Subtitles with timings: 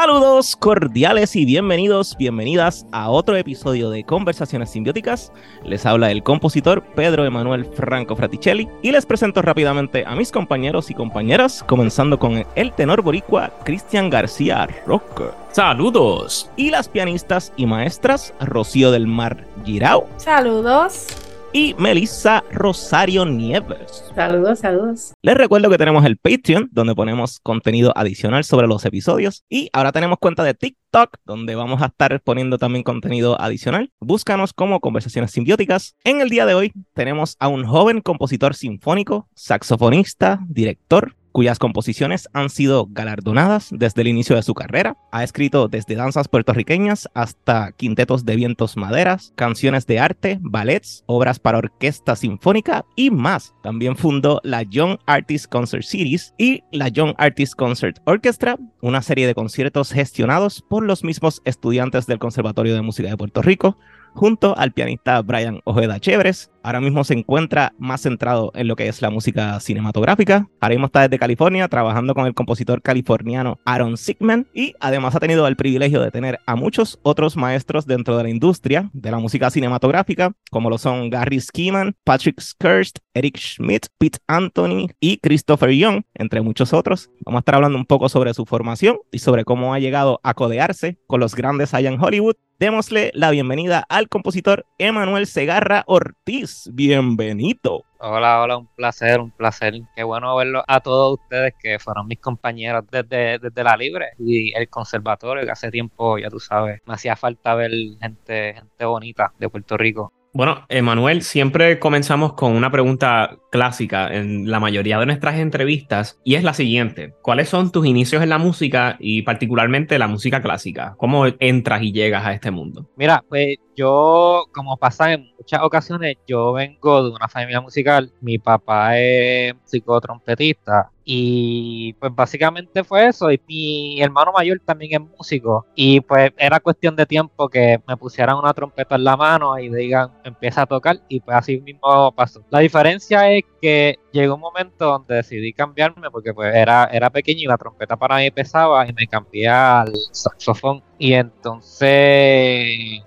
[0.00, 5.30] Saludos cordiales y bienvenidos, bienvenidas a otro episodio de Conversaciones Simbióticas.
[5.62, 10.90] Les habla el compositor Pedro Emanuel Franco Fraticelli y les presento rápidamente a mis compañeros
[10.90, 15.34] y compañeras, comenzando con el tenor boricua Cristian García Roca.
[15.52, 16.50] Saludos.
[16.56, 20.08] Y las pianistas y maestras Rocío del Mar Girao.
[20.16, 24.04] Saludos y Melissa Rosario Nieves.
[24.14, 25.14] Saludos, saludos.
[25.22, 29.44] Les recuerdo que tenemos el Patreon, donde ponemos contenido adicional sobre los episodios.
[29.48, 33.90] Y ahora tenemos cuenta de TikTok, donde vamos a estar poniendo también contenido adicional.
[34.00, 35.96] Búscanos como Conversaciones Simbióticas.
[36.04, 42.28] En el día de hoy tenemos a un joven compositor sinfónico, saxofonista, director, cuyas composiciones
[42.32, 44.96] han sido galardonadas desde el inicio de su carrera.
[45.12, 51.38] Ha escrito desde danzas puertorriqueñas hasta quintetos de vientos maderas, canciones de arte, ballets, obras
[51.38, 53.54] para orquesta sinfónica y más.
[53.62, 59.26] También fundó la Young Artist Concert Series y la Young Artist Concert Orchestra, una serie
[59.26, 63.76] de conciertos gestionados por los mismos estudiantes del Conservatorio de Música de Puerto Rico,
[64.14, 66.50] junto al pianista Brian Ojeda Chéveres.
[66.62, 70.48] Ahora mismo se encuentra más centrado en lo que es la música cinematográfica.
[70.60, 75.20] Ahora mismo está desde California trabajando con el compositor californiano Aaron Sigman y además ha
[75.20, 79.18] tenido el privilegio de tener a muchos otros maestros dentro de la industria de la
[79.18, 85.70] música cinematográfica, como lo son Gary Skiman, Patrick Skirst, Eric Schmidt, Pete Anthony y Christopher
[85.70, 87.10] Young, entre muchos otros.
[87.24, 90.34] Vamos a estar hablando un poco sobre su formación y sobre cómo ha llegado a
[90.34, 96.49] codearse con los grandes allá en Hollywood démosle la bienvenida al compositor Emanuel Segarra Ortiz.
[96.72, 97.84] Bienvenido.
[97.98, 99.74] Hola, hola, un placer, un placer.
[99.94, 104.52] Qué bueno verlo a todos ustedes que fueron mis compañeros desde, desde la Libre y
[104.56, 107.70] el conservatorio, que hace tiempo, ya tú sabes, me hacía falta ver
[108.00, 110.12] gente, gente bonita de Puerto Rico.
[110.32, 116.36] Bueno, Emanuel, siempre comenzamos con una pregunta clásica en la mayoría de nuestras entrevistas y
[116.36, 117.14] es la siguiente.
[117.20, 120.94] ¿Cuáles son tus inicios en la música y particularmente la música clásica?
[120.98, 122.88] ¿Cómo entras y llegas a este mundo?
[122.96, 128.12] Mira, pues yo, como pasa en muchas ocasiones, yo vengo de una familia musical.
[128.20, 133.30] Mi papá es psicotrompetista y pues básicamente fue eso.
[133.30, 135.66] Y mi hermano mayor también es músico.
[135.74, 139.68] Y pues era cuestión de tiempo que me pusieran una trompeta en la mano y
[139.68, 141.00] digan, empieza a tocar.
[141.08, 142.44] Y pues así mismo pasó.
[142.50, 147.40] La diferencia es que llegó un momento donde decidí cambiarme porque pues era, era pequeño
[147.40, 150.82] y la trompeta para mí pesaba y me cambié al saxofón.
[150.98, 151.88] Y entonces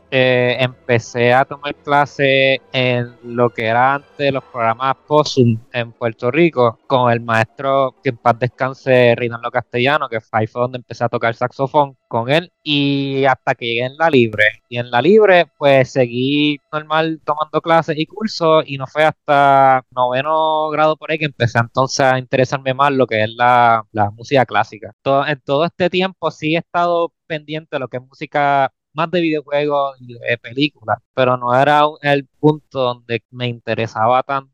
[0.09, 6.31] eh, empecé a tomar clases en lo que era antes los programas POSUM en Puerto
[6.31, 11.03] Rico con el maestro que en paz descanse Rinaldo Castellano, que ahí fue donde empecé
[11.03, 14.43] a tocar saxofón con él y hasta que llegué en la libre.
[14.69, 19.83] Y en la libre pues seguí normal tomando clases y cursos y no fue hasta
[19.91, 24.11] noveno grado por ahí que empecé entonces a interesarme más lo que es la, la
[24.11, 24.91] música clásica.
[25.01, 29.09] Todo, en todo este tiempo sí he estado pendiente de lo que es música más
[29.11, 34.53] de videojuegos y de películas, pero no era el punto donde me interesaba tanto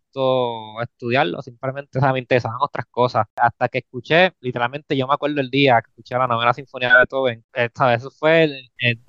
[0.81, 3.25] estudiarlo, simplemente me interesaban otras cosas.
[3.35, 6.97] Hasta que escuché, literalmente yo me acuerdo el día que escuché la novena sinfonía de
[6.99, 8.49] Beethoven, esta, eso fue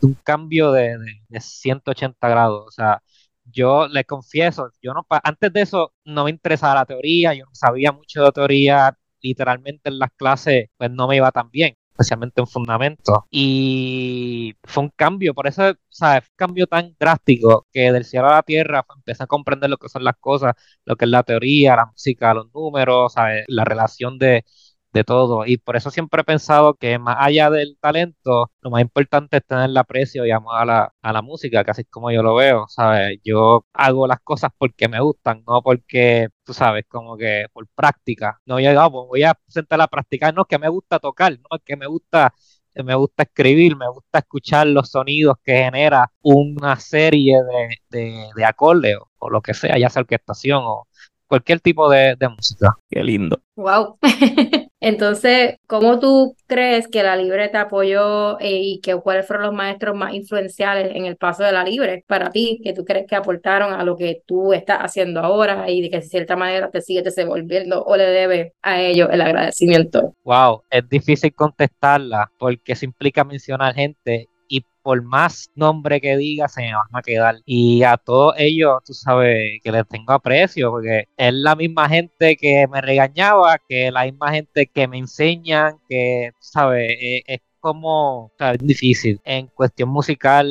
[0.03, 0.97] un cambio de,
[1.29, 3.03] de, 180 grados, o sea,
[3.53, 7.55] yo le confieso, yo no antes de eso no me interesaba la teoría, yo no
[7.55, 12.41] sabía mucho de teoría, literalmente en las clases pues no me iba tan bien especialmente
[12.41, 13.19] en fundamentos.
[13.31, 16.25] Y fue un cambio, por eso, ¿sabes?
[16.25, 19.77] Fue un cambio tan drástico que del cielo a la tierra empecé a comprender lo
[19.77, 20.55] que son las cosas,
[20.87, 23.45] lo que es la teoría, la música, los números, ¿sabes?
[23.49, 24.45] La relación de
[24.93, 25.47] de todo.
[25.47, 29.47] Y por eso siempre he pensado que más allá del talento, lo más importante es
[29.47, 32.67] tener el aprecio y amor a la, a la música, casi como yo lo veo,
[32.69, 33.19] ¿sabes?
[33.25, 38.41] Yo hago las cosas porque me gustan, no porque, tú sabes, como que por práctica.
[38.47, 40.99] No he llegado, ah, pues voy a sentar a practicar, no, es que me gusta
[40.99, 42.35] tocar, no, es que me gusta
[42.85, 48.45] me gusta escribir, me gusta escuchar los sonidos que genera una serie de, de, de
[48.45, 50.87] acordes o, o, lo que sea, ya sea orquestación o,
[51.31, 52.77] cualquier tipo de, música.
[52.91, 53.41] Qué lindo.
[53.55, 53.99] Wow.
[54.81, 59.55] Entonces, ¿cómo tú crees que la Libre te apoyó eh, y que cuáles fueron los
[59.55, 63.15] maestros más influenciales en el paso de la Libre para ti, que tú crees que
[63.15, 66.81] aportaron a lo que tú estás haciendo ahora y de que de cierta manera te
[66.81, 70.15] sigues desenvolviendo o le debes a ellos el agradecimiento?
[70.25, 74.31] Wow, es difícil contestarla porque eso implica mencionar gente
[74.83, 77.37] por más nombre que diga, se me van a quedar.
[77.45, 82.37] Y a todos ellos, tú sabes, que les tengo aprecio, porque es la misma gente
[82.37, 86.97] que me regañaba, que la misma gente que me enseñan, que, ¿sabes?
[87.01, 89.21] Es, es como es difícil.
[89.25, 90.49] En cuestión musical,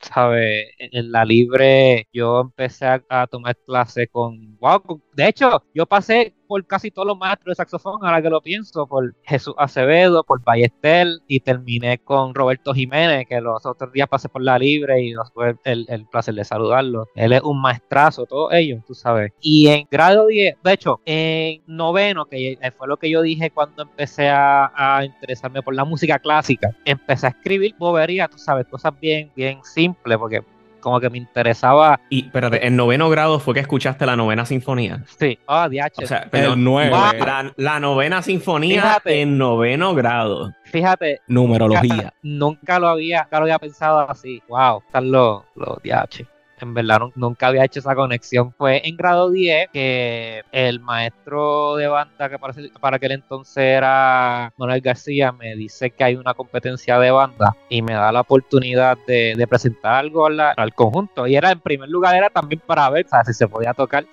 [0.00, 0.66] ¿sabes?
[0.78, 6.66] En la libre yo empecé a, tomar clases con, wow, de hecho, yo pasé por
[6.66, 11.22] casi todos los maestros de saxofón, ahora que lo pienso, por Jesús Acevedo, por Ballestel,
[11.26, 15.32] y terminé con Roberto Jiménez, que los otros días pasé por la libre y nos
[15.32, 17.08] fue el, el placer de saludarlo.
[17.14, 19.32] Él es un maestrazo, todos ellos, tú sabes.
[19.40, 23.84] Y en grado 10, de hecho, en noveno, que fue lo que yo dije cuando
[23.84, 28.92] empecé a, a interesarme por la música clásica, empecé a escribir bobería, tú sabes, cosas
[29.00, 30.42] bien, bien simples, porque
[30.82, 31.98] como que me interesaba.
[32.10, 35.02] Y, espérate, en noveno grado fue que escuchaste la novena sinfonía.
[35.18, 36.02] Sí, oh, DH.
[36.02, 36.90] O sea, pero El nueve.
[36.90, 39.22] la, la novena sinfonía Fíjate.
[39.22, 40.52] en noveno grado.
[40.64, 42.12] Fíjate, Numerología.
[42.22, 44.42] nunca lo había, nunca lo había pensado así.
[44.48, 46.26] Wow, están los, los DH.
[46.62, 48.52] En verdad, nun- nunca había hecho esa conexión.
[48.52, 54.52] Fue en grado 10 que el maestro de banda, que para, para aquel entonces era
[54.56, 58.96] Manuel García, me dice que hay una competencia de banda y me da la oportunidad
[59.08, 61.26] de, de presentar algo al, conjunto.
[61.26, 64.06] Y era, en primer lugar, era también para ver si se podía tocar.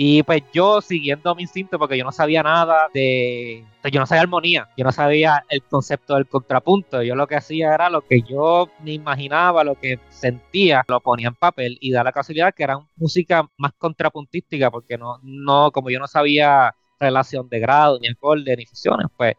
[0.00, 3.64] Y pues yo siguiendo mi instinto, porque yo no sabía nada de.
[3.82, 7.02] sea, yo no sabía armonía, yo no sabía el concepto del contrapunto.
[7.02, 11.26] Yo lo que hacía era lo que yo me imaginaba, lo que sentía, lo ponía
[11.26, 15.90] en papel y da la casualidad que era música más contrapuntística, porque no, no, como
[15.90, 19.34] yo no sabía relación de grado, ni acorde, ni fusiones, pues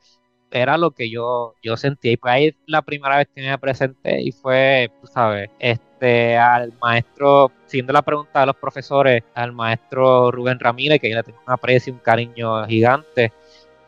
[0.52, 2.14] era lo que yo, yo sentía.
[2.14, 6.74] Y pues ahí la primera vez que me presenté y fue, tú sabes, este, al
[6.82, 11.40] maestro, siguiendo la pregunta de los profesores, al maestro Rubén Ramírez, que yo le tengo
[11.46, 13.32] un aprecio y un cariño gigante.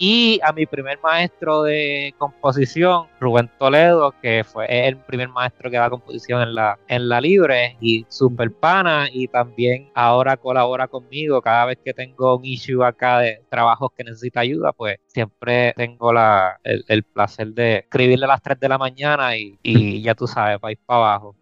[0.03, 5.77] Y a mi primer maestro de composición, Rubén Toledo, que fue el primer maestro que
[5.77, 9.09] da composición en la, en la libre y super pana.
[9.13, 14.03] Y también ahora colabora conmigo cada vez que tengo un issue acá de trabajos que
[14.03, 18.69] necesita ayuda, pues siempre tengo la, el, el placer de escribirle a las 3 de
[18.69, 21.35] la mañana y, y ya tú sabes, para ir para abajo.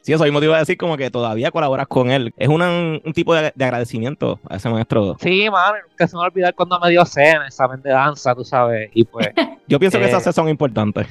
[0.00, 2.32] Sí, eso mismo te iba a decir como que todavía colaboras con él.
[2.36, 2.70] Es una-
[3.04, 5.16] un tipo de, de agradecimiento a ese maestro.
[5.20, 8.34] Sí, mano, nunca se me va a olvidar cuando me dio cena, examen de danza,
[8.34, 8.90] tú sabes.
[8.94, 9.28] Y pues,
[9.68, 11.06] Yo pienso que Eh, esas son importantes.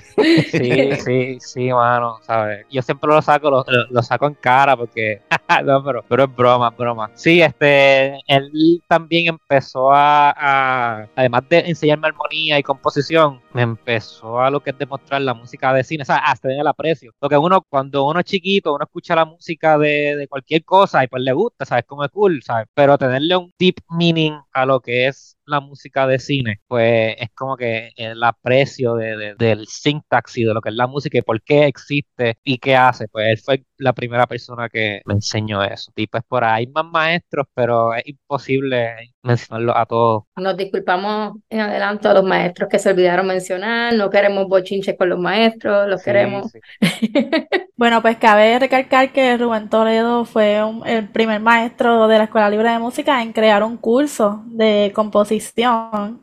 [0.52, 2.66] sí, sí, sí, mano, ¿sabes?
[2.70, 5.22] Yo siempre lo saco, lo, lo- lo saco en cara porque,
[5.64, 7.10] no, pero, pero es broma, es broma.
[7.16, 8.52] Sí, este, él
[8.88, 11.60] también empezó a, a- además de
[11.92, 16.04] enseñarme armonía y composición, me empezó a lo que es demostrar la música de cine,
[16.04, 17.14] o sea, hasta tener el aprecio.
[17.20, 21.08] Porque uno, cuando uno es chiquito, uno escucha la música de, de cualquier cosa y
[21.08, 21.86] pues le gusta, ¿sabes?
[21.86, 22.68] Como es cool, ¿sabes?
[22.74, 27.30] Pero tenerle un deep meaning a lo que es la música de cine, pues es
[27.36, 31.18] como que el aprecio de, de- del syntax y de lo que es la música
[31.18, 35.14] y por qué existe y qué hace, pues él fue la primera persona que me
[35.16, 35.92] enseñó eso.
[35.96, 40.24] Y pues por ahí hay más maestros, pero es imposible mencionarlos a todos.
[40.36, 45.10] Nos disculpamos en adelanto a los maestros que se olvidaron mencionar, no queremos bochinches con
[45.10, 46.52] los maestros, los Sí, queremos.
[46.52, 46.60] sí.
[47.76, 52.50] Bueno, pues cabe recalcar que Rubén Toledo fue un- el primer maestro de la Escuela
[52.50, 55.41] Libre de Música en crear un curso de composición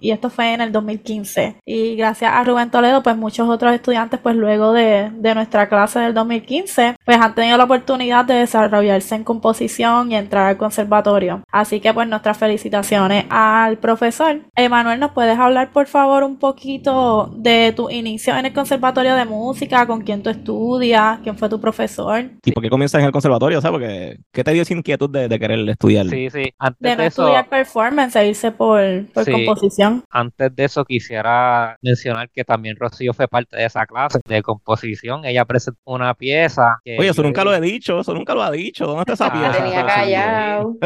[0.00, 1.56] y esto fue en el 2015.
[1.64, 6.00] Y gracias a Rubén Toledo, pues muchos otros estudiantes, pues luego de, de nuestra clase
[6.00, 11.42] del 2015, pues han tenido la oportunidad de desarrollarse en composición y entrar al conservatorio.
[11.50, 14.40] Así que pues nuestras felicitaciones al profesor.
[14.54, 19.24] Emanuel, ¿nos puedes hablar por favor un poquito de tu inicio en el conservatorio de
[19.24, 22.30] música, con quién tú estudias, quién fue tu profesor?
[22.44, 23.60] ¿Y por qué comienzas en el conservatorio?
[23.60, 23.80] ¿Sabes?
[23.80, 26.06] Porque, ¿qué te dio esa inquietud de, de querer estudiar?
[26.06, 26.52] Sí, sí.
[26.58, 29.32] Antes De no de eso, estudiar performance e irse por, por Sí.
[29.32, 30.02] composición.
[30.10, 35.24] antes de eso quisiera mencionar que también Rocío fue parte de esa clase de composición.
[35.24, 36.78] Ella presentó una pieza.
[36.84, 38.86] que Oye, eso nunca lo he dicho, eso nunca lo ha dicho.
[38.86, 39.64] ¿Dónde está esa Ah, pieza?
[39.64, 40.76] tenía callado.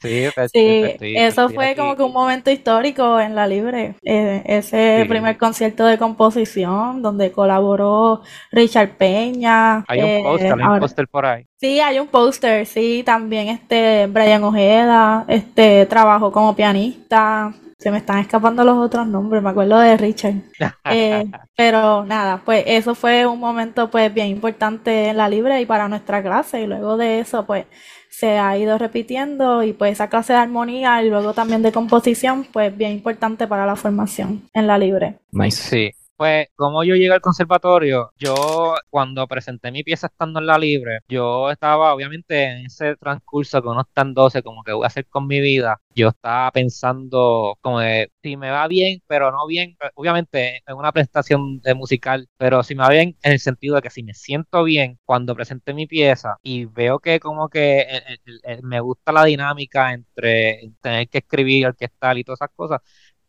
[0.00, 1.80] Sí, Sí, eso fue aquí.
[1.80, 3.94] como que un momento histórico en la Libre.
[4.04, 5.08] Eh, ese Sí.
[5.08, 9.84] primer concierto de composición donde colaboró Richard Peña.
[9.88, 11.44] Hay un eh, póster, hay un póster por ahí.
[11.60, 17.29] Sí, hay un póster, sí, también este Brian Ojeda, este trabajó como pianista.
[17.78, 20.34] Se me están escapando los otros nombres, me acuerdo de Richard.
[20.92, 25.66] Eh, pero nada, pues eso fue un momento pues bien importante en la libre y
[25.66, 27.66] para nuestra clase y luego de eso pues
[28.10, 32.44] se ha ido repitiendo y pues esa clase de armonía y luego también de composición
[32.52, 35.18] pues bien importante para la formación en la libre.
[35.30, 35.62] Nice.
[35.62, 35.99] Sí.
[36.20, 40.98] Pues, como yo llegué al conservatorio, yo cuando presenté mi pieza estando en la libre,
[41.08, 44.88] yo estaba obviamente en ese transcurso que uno está en 12, como que voy a
[44.88, 45.80] hacer con mi vida.
[45.94, 50.76] Yo estaba pensando como de si me va bien, pero no bien, eh, obviamente en
[50.76, 54.02] una presentación de musical, pero si me va bien en el sentido de que si
[54.02, 58.80] me siento bien cuando presente mi pieza y veo que como que eh, eh, me
[58.80, 62.80] gusta la dinámica entre tener que escribir, orquestar y todas esas cosas,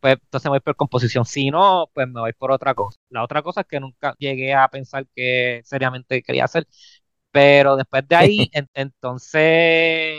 [0.02, 1.26] pues entonces me voy por composición.
[1.26, 3.00] Si no, pues me voy por otra cosa.
[3.10, 6.68] La otra cosa es que nunca llegué a pensar que seriamente quería hacer,
[7.32, 10.18] Pero después de ahí, entonces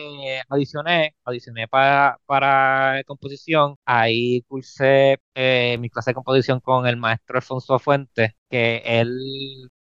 [0.48, 3.76] audicioné, audicioné para, para composición.
[3.84, 9.10] Ahí cursé eh, mi clase de composición con el maestro Alfonso Fuentes, que él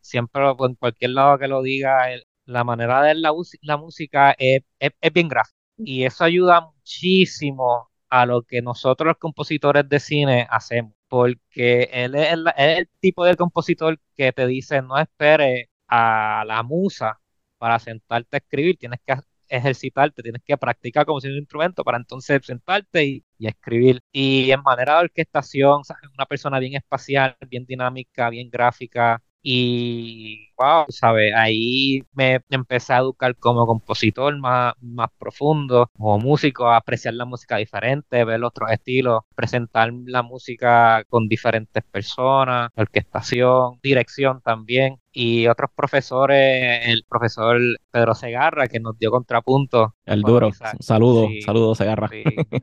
[0.02, 2.08] siempre, en cualquier lado que lo diga,
[2.46, 3.32] la manera de la,
[3.62, 5.58] la música es, es bien gráfica.
[5.78, 12.16] Y eso ayuda muchísimo a lo que nosotros los compositores de cine hacemos, porque él
[12.16, 17.20] es el, tipo de compositor que te dice no esperes a la musa
[17.58, 19.16] para sentarte a escribir, tienes que
[19.50, 24.02] ejercitarte, tienes que practicar como si un instrumento para entonces sentarte y, escribir.
[24.12, 25.82] Y en manera de orquestación,
[26.14, 31.34] una persona bien espacial, bien dinámica, bien gráfica, y wow, ¿sabes?
[31.36, 37.26] Ahí me empecé a educar como compositor más, más profundo, como músico, a apreciar la
[37.26, 45.48] música diferente, ver otros estilos, presentar la música con diferentes personas, orquestación, dirección también y
[45.48, 47.60] otros profesores, el profesor
[47.92, 49.96] Pedro Segarra, que nos dio contrapunto.
[50.06, 52.10] El duro, saludo, saludo Segarra.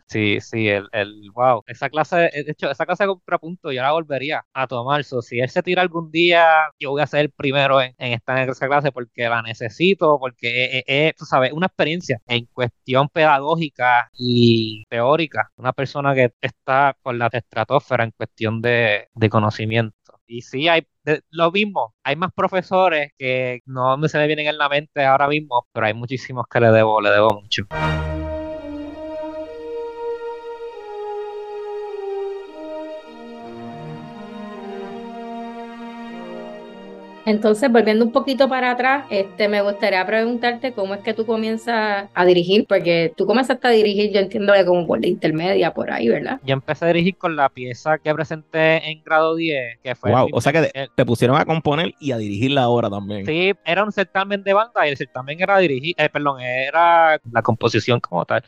[0.07, 1.63] Sí, sí, el, el, wow.
[1.67, 5.05] Esa clase, de hecho, esa clase de contrapunto yo la volvería a tomar.
[5.05, 6.47] So, si él se tira algún día,
[6.79, 10.83] yo voy a ser el primero en, estar en esa clase porque la necesito, porque
[10.87, 15.51] es, sabes, una experiencia en cuestión pedagógica y teórica.
[15.57, 19.97] Una persona que está con la estratosfera en cuestión de, de conocimiento.
[20.27, 20.87] Y sí, hay
[21.31, 25.27] lo mismo, hay más profesores que no me se me vienen en la mente ahora
[25.27, 27.67] mismo, pero hay muchísimos que le debo, le debo mucho.
[37.29, 42.09] Entonces, volviendo un poquito para atrás, este, me gustaría preguntarte cómo es que tú comienzas
[42.15, 45.91] a dirigir, porque tú comenzaste a dirigir, yo entiendo que como por la intermedia, por
[45.91, 46.41] ahí, ¿verdad?
[46.43, 50.11] Yo empecé a dirigir con la pieza que presenté en grado 10, que fue...
[50.11, 53.27] Wow, o sea que te pusieron a componer y a dirigir la obra también.
[53.27, 57.43] Sí, era un certamen de banda y el certamen era dirigir, eh, perdón, era la
[57.43, 58.43] composición como tal.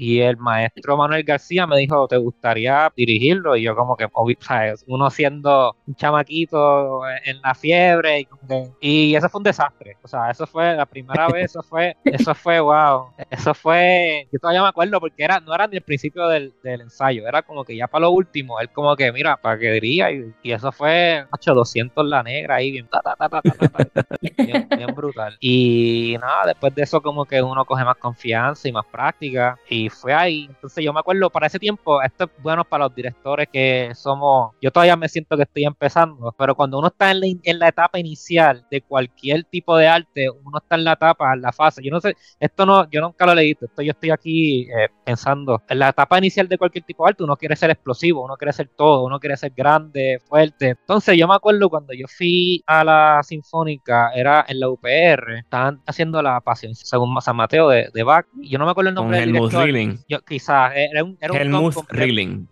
[0.00, 3.56] Y el maestro Manuel García me dijo, ¿te gustaría dirigirlo?
[3.56, 4.06] Y yo como que,
[4.38, 4.84] ¿sabes?
[4.86, 8.28] uno siendo un chamaquito en la fiebre.
[8.80, 9.96] Y, eso fue un desastre.
[10.04, 13.08] O sea, eso fue la primera vez, eso fue, eso fue, wow.
[13.28, 17.26] Eso fue, yo todavía me acuerdo porque era, no era ni el principio del, ensayo,
[17.26, 20.12] era como que ya para lo último, él como que, mira, para que diría.
[20.12, 22.88] Y, eso fue, 800 la negra ahí, bien,
[24.76, 25.36] bien brutal.
[25.40, 29.58] Y nada, después de eso como que uno coge más confianza y más práctica.
[29.68, 30.46] Y fue ahí.
[30.48, 34.54] Entonces yo me acuerdo para ese tiempo, esto es bueno para los directores que somos,
[34.60, 37.68] yo todavía me siento que estoy empezando, pero cuando uno está en la, en la
[37.68, 41.82] etapa inicial de cualquier tipo de arte, uno está en la etapa, en la fase,
[41.82, 45.62] yo no sé, esto no, yo nunca lo leído, esto yo estoy aquí eh, pensando,
[45.68, 48.52] en la etapa inicial de cualquier tipo de arte, uno quiere ser explosivo, uno quiere
[48.52, 50.70] ser todo, uno quiere ser grande, fuerte.
[50.70, 55.80] Entonces yo me acuerdo cuando yo fui a la Sinfónica, era en la UPR, estaban
[55.86, 59.20] haciendo la pasión según San Mateo de, de Bach, yo no me acuerdo el nombre
[59.20, 59.68] del director.
[60.08, 61.38] Yo, quizás, eh, era un, era un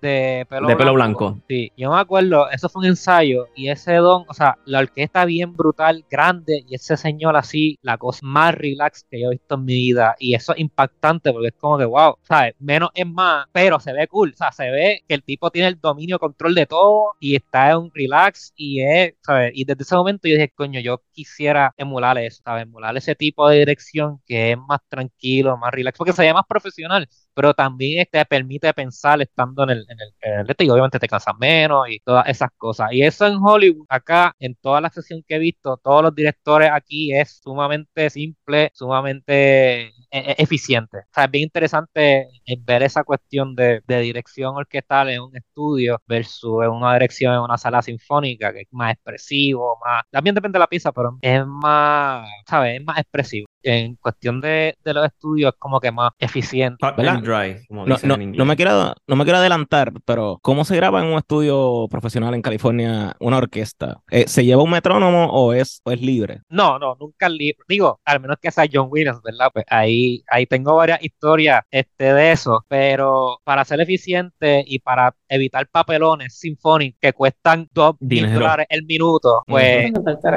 [0.00, 1.38] de pelo, blanco.
[1.48, 5.24] Sí, yo me acuerdo, eso fue un ensayo y ese don, o sea, la orquesta
[5.24, 9.54] bien brutal, grande y ese señor así, la cosa más relax que yo he visto
[9.56, 12.54] en mi vida y eso es impactante porque es como que, wow, ¿sabes?
[12.58, 15.68] Menos es más, pero se ve cool, o sea, se ve que el tipo tiene
[15.68, 19.52] el dominio, control de todo y está en un relax y es, ¿sabes?
[19.54, 22.64] Y desde ese momento yo dije, coño, yo quisiera emular eso, ¿sabes?
[22.64, 26.46] Emular ese tipo de dirección que es más tranquilo, más relax, porque se ve más
[26.48, 31.34] profesional pero también te permite pensar estando en el, en el, y obviamente te cansas
[31.38, 32.88] menos y todas esas cosas.
[32.92, 36.70] Y eso en Hollywood, acá, en toda la sesión que he visto, todos los directores
[36.72, 40.98] aquí es sumamente simple, sumamente e, e, eficiente.
[40.98, 42.28] O sea, es bien interesante
[42.60, 47.40] ver esa cuestión de, de dirección orquestal en un estudio versus en una dirección en
[47.40, 50.04] una sala sinfónica, que es más expresivo, más...
[50.10, 52.80] También depende de la pieza, pero es más, ¿sabes?
[52.80, 56.86] Es más expresivo en cuestión de, de, los estudios es como que más eficiente.
[56.96, 61.18] Dry, no, no, me quiero, no me quiero adelantar, pero ¿cómo se graba en un
[61.18, 64.00] estudio profesional en California una orquesta?
[64.10, 66.40] Eh, ¿Se lleva un metrónomo o es, es libre?
[66.48, 67.58] No, no, nunca libre.
[67.68, 69.50] Digo, al menos que sea John Williams, ¿verdad?
[69.52, 75.14] Pues ahí, ahí tengo varias historias este, de eso, pero para ser eficiente y para
[75.28, 79.92] evitar papelones sinfónicos que cuestan dos dólares el minuto, pues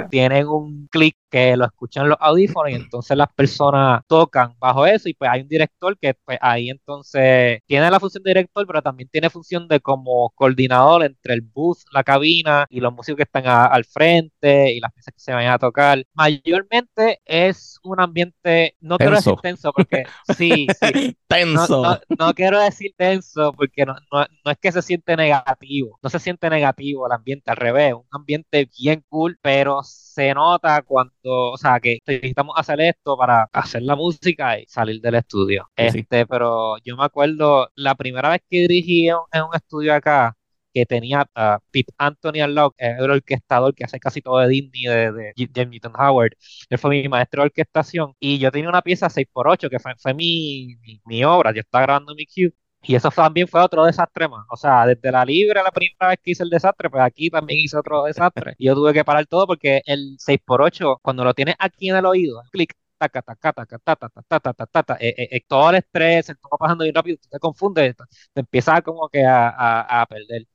[0.10, 5.10] tienen un clic que lo escuchan los audífonos y entonces las personas tocan bajo eso
[5.10, 8.82] y pues hay un director que pues ahí entonces tiene la función de director pero
[8.82, 13.23] también tiene función de como coordinador entre el bus, la cabina y los músicos que
[13.23, 16.04] están al frente y las piezas que se vayan a tocar.
[16.13, 20.04] Mayormente es un ambiente, no quiero decir tenso porque
[20.38, 21.17] sí, sí.
[21.28, 21.84] Tenso.
[21.84, 26.00] No, no, no quiero decir tenso porque no, no, no es que se siente negativo,
[26.02, 30.82] no se siente negativo el ambiente, al revés, un ambiente bien cool, pero se nota
[30.82, 35.69] cuando, o sea, que necesitamos hacer esto para hacer la música y salir del estudio.
[35.78, 36.00] Sí, sí.
[36.00, 36.38] Este, pero
[36.84, 40.36] yo me acuerdo la primera vez que dirigí en, en un estudio acá,
[40.73, 44.84] que tenía a Pete Anthony al lado, el orquestador que hace casi todo de Disney,
[44.84, 46.34] de, de James Newton Howard.
[46.69, 50.13] Él fue mi maestro de orquestación y yo tenía una pieza 6x8 que fue, fue
[50.13, 51.52] mi, mi, mi obra.
[51.54, 54.45] Yo estaba grabando mi cue y eso también fue otro desastre más.
[54.49, 57.60] O sea, desde la libre la primera vez que hice el desastre, pues aquí también
[57.60, 58.54] hice otro desastre.
[58.58, 62.06] Y yo tuve que parar todo porque el 6x8, cuando lo tienes aquí en el
[62.06, 66.27] oído, clic, taca, taca, taca, taca, taca, taca, taca, eh, eh, eh, todo el estrés,
[66.27, 67.95] todo pasando bien rápido, tú te confundes,
[68.33, 70.47] te empiezas como que a, a, a perder.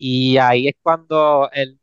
[0.00, 1.78] Y ahí es cuando el,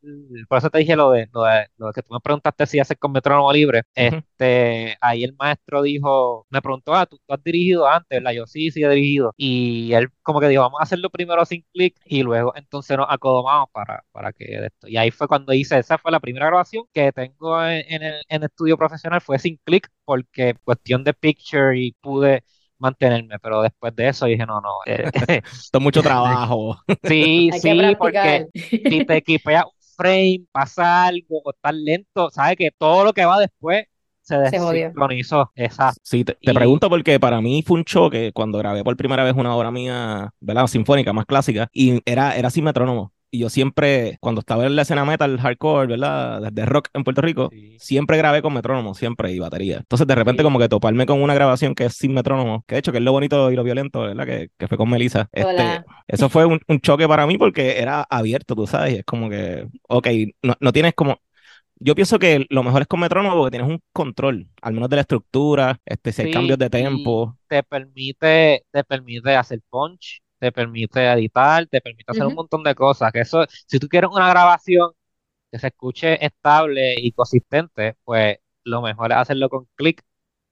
[0.48, 2.80] por eso te dije lo de, lo de, lo de que tú me preguntaste si
[2.80, 3.84] haces con metrónomo libre.
[3.94, 8.32] Este, ahí el maestro dijo, me preguntó, ah, ¿tú, tú has dirigido antes, ¿verdad?
[8.32, 9.34] Yo sí, sí he dirigido.
[9.38, 13.08] Y él como que dijo, vamos a hacerlo primero sin clic y luego entonces nos
[13.10, 14.88] acomodamos para, para que esto.
[14.88, 18.22] Y ahí fue cuando hice, esa fue la primera grabación que tengo en, en el,
[18.30, 22.44] en estudio profesional, fue sin clic porque cuestión de picture y pude
[22.78, 25.10] mantenerme, pero después de eso dije, no, no, eh,
[25.52, 26.78] Esto es mucho trabajo.
[27.04, 28.46] sí, Hay sí, porque
[28.88, 33.26] si te equipeas un frame, pasa algo o estás lento, sabes que todo lo que
[33.26, 33.86] va después
[34.22, 35.52] se desincronizó.
[35.56, 36.02] Exacto.
[36.04, 39.24] Sí, te, te Y- pregunto porque para mí fue un choque cuando grabé por primera
[39.24, 40.68] vez una obra mía, ¿verdad?
[40.68, 43.14] Sinfónica, más clásica, y era, era sin metrónomo.
[43.36, 46.42] Y yo siempre, cuando estaba en la escena metal, hardcore, ¿verdad?
[46.52, 47.78] Desde rock en Puerto Rico, Sí.
[47.78, 49.78] siempre grabé con metrónomo, siempre, y batería.
[49.78, 50.44] Entonces, de repente, Sí.
[50.44, 53.04] como que toparme con una grabación que es sin metrónomo, que de hecho, que es
[53.04, 54.26] lo bonito y lo violento, ¿verdad?
[54.26, 55.30] Que, que fue con Melissa.
[55.32, 59.06] Este, eso fue un, un choque para mí porque era abierto, tú sabes, y es
[59.06, 60.08] como que, ok,
[60.44, 61.20] no, no tienes como...
[61.80, 64.98] Yo pienso que lo mejor es con metrónomo porque tienes un control, al menos de
[64.98, 67.38] la estructura, este, si hay Sí, cambios de tempo.
[67.48, 72.76] te permite, te permite hacer punch, te permite editar, te permite hacer un montón de
[72.76, 73.12] cosas.
[73.12, 74.92] Que eso, si tú quieres una grabación
[75.52, 80.02] que se escuche estable y consistente, pues lo mejor es hacerlo con clic,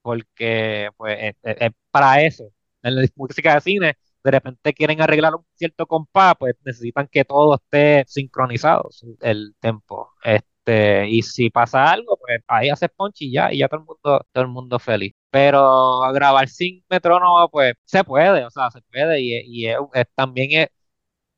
[0.01, 2.45] porque pues es, es- es para eso.
[2.83, 7.25] En la música de cine, de repente quieren arreglar un cierto compás, pues necesitan que
[7.25, 8.89] todo esté sincronizado,
[9.21, 10.11] el tempo.
[10.23, 13.85] Este, y si pasa algo, pues ahí haces punch y ya, y ya todo el
[13.85, 15.13] mundo, todo el mundo feliz.
[15.29, 20.05] Pero grabar sin metrónomo, pues se puede, o sea, se puede, y, y es, es-
[20.15, 20.67] también es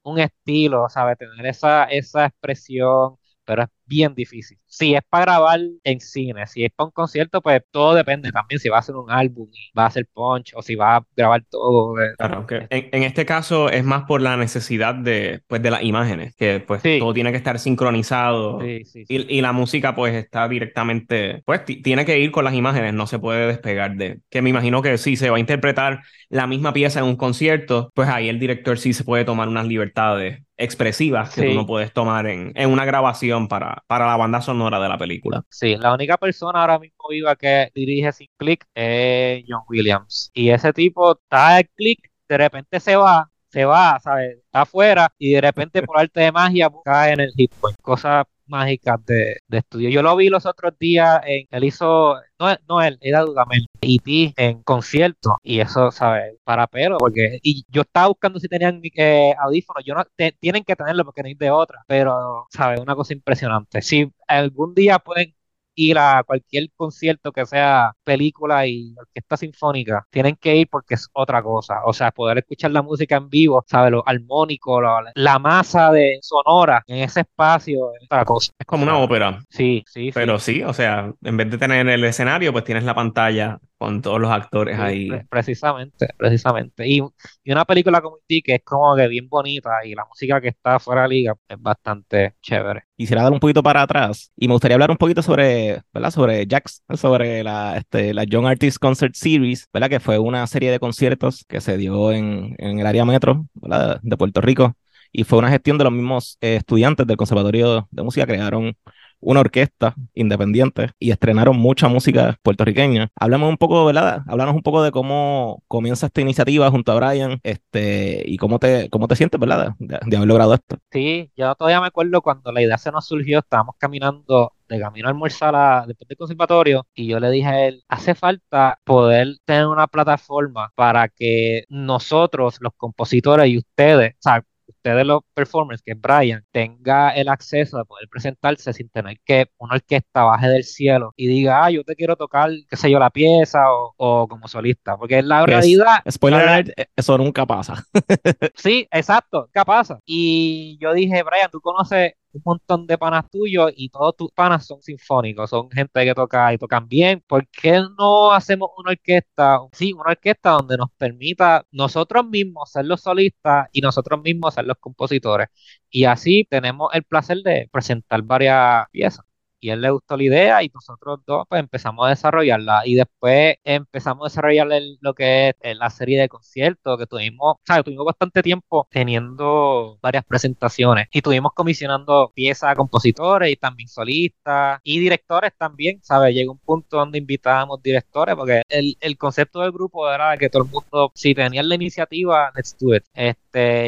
[0.04, 1.18] un estilo, ¿sabes?
[1.18, 4.58] Tener esa, esa expresión, pero es bien difícil.
[4.66, 8.60] Si es para grabar en cine, si es para un concierto, pues todo depende también
[8.60, 11.44] si va a hacer un álbum va a hacer punch o si va a grabar
[11.50, 12.02] todo.
[12.02, 15.70] eh, Claro, que en, en este caso es más por la necesidad de, pues, de
[15.72, 17.00] las imágenes, que pues Sí.
[17.00, 18.62] todo tiene que estar sincronizado.
[18.62, 19.06] Sí, sí.
[19.08, 22.94] Y, y la música pues está directamente, pues ti- tiene que ir con las imágenes,
[22.94, 26.48] no se puede despegar de, que me imagino que si se va a interpretar la
[26.48, 30.42] misma pieza en un concierto, pues ahí el director sí se puede tomar unas libertades
[30.58, 34.80] expresivas que tú no puedes tomar en, en una grabación para, para la banda sonora
[34.80, 35.44] de la película.
[35.50, 40.32] Sí, la única persona ahora mismo viva que dirige sin click es John Williams.
[40.34, 44.38] Y ese tipo está el click, de repente se va, se va, ¿sabes?
[44.38, 47.78] Está afuera y de repente por arte de magia cae en el hit point.
[47.82, 49.90] Cosas mágicas de, de estudio.
[49.90, 54.34] Yo lo vi los otros días, en, él hizo, no, no él, era Dudamel, E.T.
[54.38, 56.36] en concierto y eso, ¿sabes?
[56.44, 60.64] Para pelo, porque, y yo estaba buscando si tenían eh, audífonos, yo no, te- tienen
[60.64, 62.80] que tenerlo porque no hay de otra, pero, ¿sabes?
[62.80, 63.82] Una cosa impresionante.
[63.82, 65.36] Si algún día pueden
[65.76, 71.08] ir a cualquier concierto que sea película y orquesta sinfónica, tienen que ir porque es
[71.14, 71.82] otra cosa.
[71.86, 73.92] O sea, poder escuchar la música en vivo, ¿sabes?
[73.92, 78.52] Lo armónico, la, la masa de sonora en ese espacio es otra cosa.
[78.58, 79.40] Es como una ópera.
[79.50, 80.12] Sí, sí, sí.
[80.14, 84.02] Pero sí, o sea, en vez de tener el escenario, pues tienes la pantalla con
[84.02, 85.08] todos los actores Sí, ahí.
[85.08, 86.88] pre- precisamente, precisamente.
[86.88, 87.02] Y,
[87.44, 88.42] y una película como E.T.
[88.44, 91.62] que es como que bien bonita y la música que está fuera de liga es
[91.62, 92.84] bastante chévere.
[92.98, 96.12] Quisiera dar un poquito para atrás y me gustaría hablar un poquito sobre, ¿verdad?
[96.12, 99.90] Sobre Jax, sobre la, este, la Young Artist Concert Series, ¿verdad?
[99.90, 104.00] Que fue una serie de conciertos que se dio en, en el área metro, ¿verdad?
[104.02, 104.76] De Puerto Rico.
[105.12, 108.76] Y fue una gestión de los mismos eh, estudiantes del Conservatorio de Música, crearon
[109.26, 113.10] una orquesta independiente y estrenaron mucha música puertorriqueña.
[113.16, 114.22] Hablamos un poco, ¿verdad?
[114.28, 118.90] Háblanos un poco de cómo comienza esta iniciativa junto a Brian, este, y cómo te,
[118.90, 119.76] cómo te sientes, ¿verdad?
[119.80, 120.78] De, de haber logrado esto.
[120.92, 125.08] Sí, yo todavía me acuerdo cuando la idea se nos surgió, estábamos caminando de camino
[125.08, 129.36] a almorzar a- después del conservatorio y yo le dije a él, hace falta poder
[129.44, 134.46] tener una plataforma para que nosotros, los compositores y ustedes, o sea,
[134.86, 139.76] ustedes los performers, que Brian, tenga el acceso de poder presentarse sin tener que una
[139.76, 143.10] orquesta baje del cielo y diga, ah, yo te quiero tocar, qué sé yo, la
[143.10, 143.64] pieza
[143.98, 146.04] o, como solista, porque en la realidad...
[146.10, 147.84] Spoiler alert, eh, eso nunca pasa.
[148.56, 150.00] Sí, exacto, ¿qué pasa?
[150.06, 154.66] Y yo dije, Brian, tú conoces un montón de panas tuyos y todos tus panas
[154.66, 157.24] son sinfónicos, son gente que toca y tocan bien.
[157.28, 159.60] ¿Por qué no hacemos una orquesta?
[159.72, 164.66] Sí, una orquesta donde nos permita nosotros mismos ser los solistas y nosotros mismos ser
[164.66, 165.48] los compositores.
[165.90, 169.26] Y así tenemos el placer de presentar varias piezas.
[169.60, 173.56] Y él le gustó la idea y nosotros dos pues empezamos a desarrollarla y después
[173.64, 174.68] empezamos a desarrollar
[175.02, 177.86] lo que es eh, la serie de conciertos que tuvimos, ¿sabes?
[177.86, 184.80] Tuvimos bastante tiempo teniendo varias presentaciones y tuvimos comisionando piezas a compositores y también solistas
[184.84, 186.34] y directores también, ¿sabes?
[186.36, 190.64] Llegó un punto donde invitábamos directores porque el, el concepto del grupo era que todo
[190.64, 193.04] el mundo, si tenían la iniciativa, let's do it.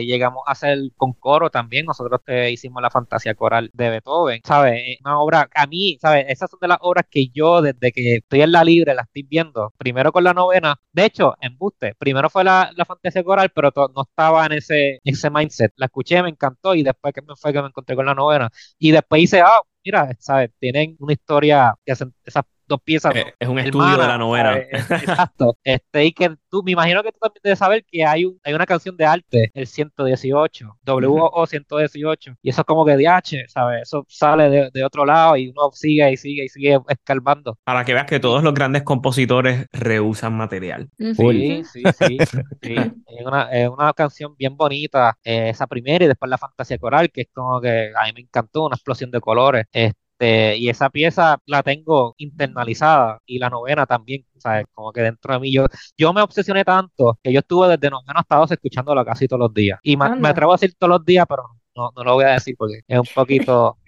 [0.05, 4.73] Llegamos a hacer con coro también, nosotros eh, hicimos la fantasía coral de Beethoven, ¿sabes?
[4.81, 6.25] Eh, Una obra, a mí, ¿sabes?
[6.29, 9.23] Esas son de las obras que yo desde que estoy en la libre la estoy
[9.23, 13.51] viendo, primero con la novena, de hecho, en Buste, primero fue la, la fantasía coral,
[13.53, 17.35] pero no estaba en ese, ese mindset, la escuché, me encantó y después que me
[17.35, 18.49] fue que me encontré con la novena
[18.79, 20.51] y después hice, ah, mira, ¿sabes?
[20.59, 24.57] Tienen una historia que hacen esas dos piezas Eh, es un hermana, estudio de la.
[24.57, 25.57] Eh, Exacto.
[25.63, 28.53] Este, y que tú, me imagino que tú también debes saber que hay, un, hay
[28.53, 33.83] una canción de arte, el 118, WO 118, y eso es como que DH, ¿sabes?
[33.83, 37.57] Eso sale de, de otro lado y uno sigue y sigue y sigue escarbando.
[37.63, 40.89] Para que veas que todos los grandes compositores reusan material.
[40.97, 42.17] Sí, sí, sí.
[42.61, 47.09] Es una, es una canción bien bonita, eh, esa primera y después la fantasía coral,
[47.11, 49.65] que es como que a mí me encantó, una explosión de colores.
[49.71, 54.65] Este, y esa pieza la tengo internalizada y la novena también, ¿sabes?
[54.73, 55.65] Como que dentro de mí yo,
[55.97, 59.53] yo me obsesioné tanto que yo estuve desde noveno hasta 12 escuchándola casi todos los
[59.53, 59.79] días.
[59.83, 61.43] Y me, atrevo a decir todos los días, pero
[61.75, 63.77] no, no lo voy a decir porque es un poquito...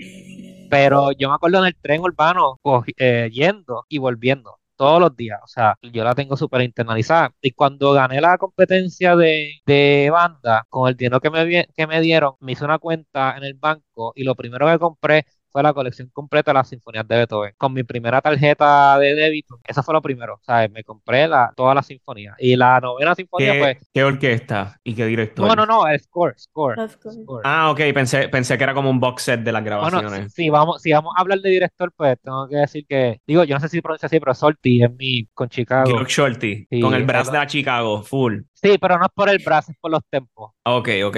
[0.70, 2.60] Pero yo me acuerdo en el tren urbano
[2.98, 5.39] eh, yendo y volviendo todos los días.
[5.44, 7.34] O sea, yo la tengo súper internalizada.
[7.42, 12.00] Y cuando gané la competencia de, de banda, con el dinero que me, que me
[12.02, 15.73] dieron, me hice una cuenta en el banco y lo primero que compré fue la
[15.73, 17.53] colección completa de las sinfonías de Beethoven.
[17.57, 20.35] Con mi primera tarjeta de débito, eso fue lo primero.
[20.35, 22.35] O sea, me compré la, todas las sinfonías.
[22.39, 25.47] Y la novena sinfonía, ¿Qué, pues, qué orquesta y qué director?
[25.47, 26.75] no, no, no, el score, score.
[26.89, 27.41] Score.
[27.43, 30.33] Ah, ok, pensé, pensé que era como un box set de las Bueno, grabaciones.
[30.33, 33.43] si, si vamos, si vamos a hablar de director, pues tengo que decir que, digo,
[33.43, 35.89] yo no sé si pronuncia así, pero Solti es mi con Chicago.
[35.89, 38.41] Georg Shorty, Sí, con el brass de la Chicago, full.
[38.62, 40.52] Sí, pero no es por el brazo, es por los tempos.
[40.65, 41.17] Ok, ok.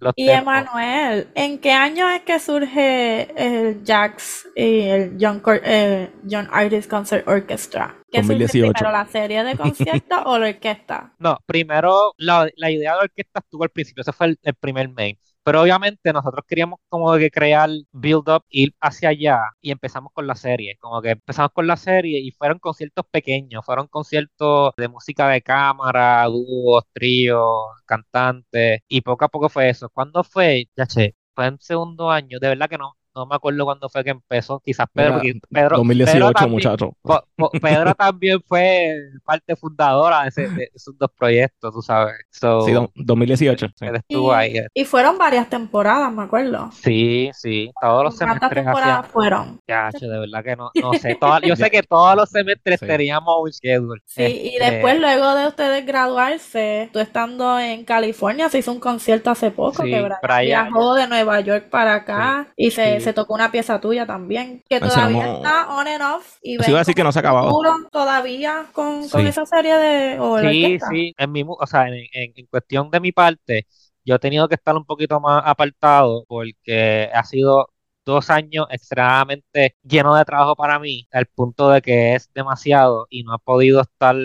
[0.00, 0.68] Los Y tempos.
[0.70, 6.48] Emanuel, ¿en qué año es que surge el Jax y el John, Cor- eh, John
[6.52, 7.96] Artist Concert Orchestra?
[8.10, 8.54] ¿Qué surge 2018.
[8.54, 11.12] primero, la serie de conciertos o la orquesta?
[11.18, 14.54] No, primero la, la idea de la orquesta estuvo al principio, ese fue el, el
[14.54, 15.16] primer main.
[15.44, 20.26] Pero obviamente nosotros queríamos como que crear build up, ir hacia allá y empezamos con
[20.26, 20.76] la serie.
[20.80, 25.42] Como que empezamos con la serie y fueron conciertos pequeños, fueron conciertos de música de
[25.42, 27.42] cámara, dúos, tríos,
[27.86, 29.90] cantantes y poco a poco fue eso.
[29.90, 30.68] ¿Cuándo fue?
[30.76, 34.02] Ya che, fue en segundo año, de verdad que no, no me acuerdo cuándo fue
[34.04, 34.60] que empezó.
[34.60, 35.20] Quizás Pedro,
[35.50, 36.92] Pedro, 2018, Pedro también- muchacho.
[37.02, 38.94] Po- po- Pedro también fue
[39.24, 42.14] parte fundadora de, ese- de esos dos proyectos, tú sabes.
[42.30, 43.66] So, Sí, do- 2018.
[43.76, 43.84] sí.
[43.86, 44.56] él estuvo Y, ahí.
[44.58, 44.66] eh.
[44.74, 46.70] y fueron varias temporadas, me acuerdo.
[46.72, 49.12] Sí, sí, todos los ¿Cuántas semestres temporadas hacían.
[49.12, 49.60] fueron?
[49.68, 51.18] Chacho, de verdad que no, no sé.
[51.44, 52.86] yo sé que todos los semestres Sí.
[52.86, 54.00] teníamos un schedule.
[54.06, 58.80] Sí, y Este, después, luego de ustedes graduarse, tú estando en California, se hizo un
[58.80, 63.00] concierto hace poco, Sí, que Brian Brian- viajó de Nueva York para acá y se,
[63.00, 63.01] sí.
[63.02, 66.78] Se tocó una pieza tuya también, que todavía está on and off y Eso iba
[66.78, 67.50] a decir que no se ha acabado.
[67.90, 69.26] todavía con, con Sí.
[69.28, 72.90] esa serie de o Sí, sí, en mi, mu- o sea, en, en- en cuestión
[72.90, 73.66] de mi parte,
[74.04, 77.68] yo he tenido que estar un poquito más apartado porque ha sido
[78.04, 83.22] dos años extremadamente lleno de trabajo para mí, al punto de que es demasiado y
[83.22, 84.16] no he podido estar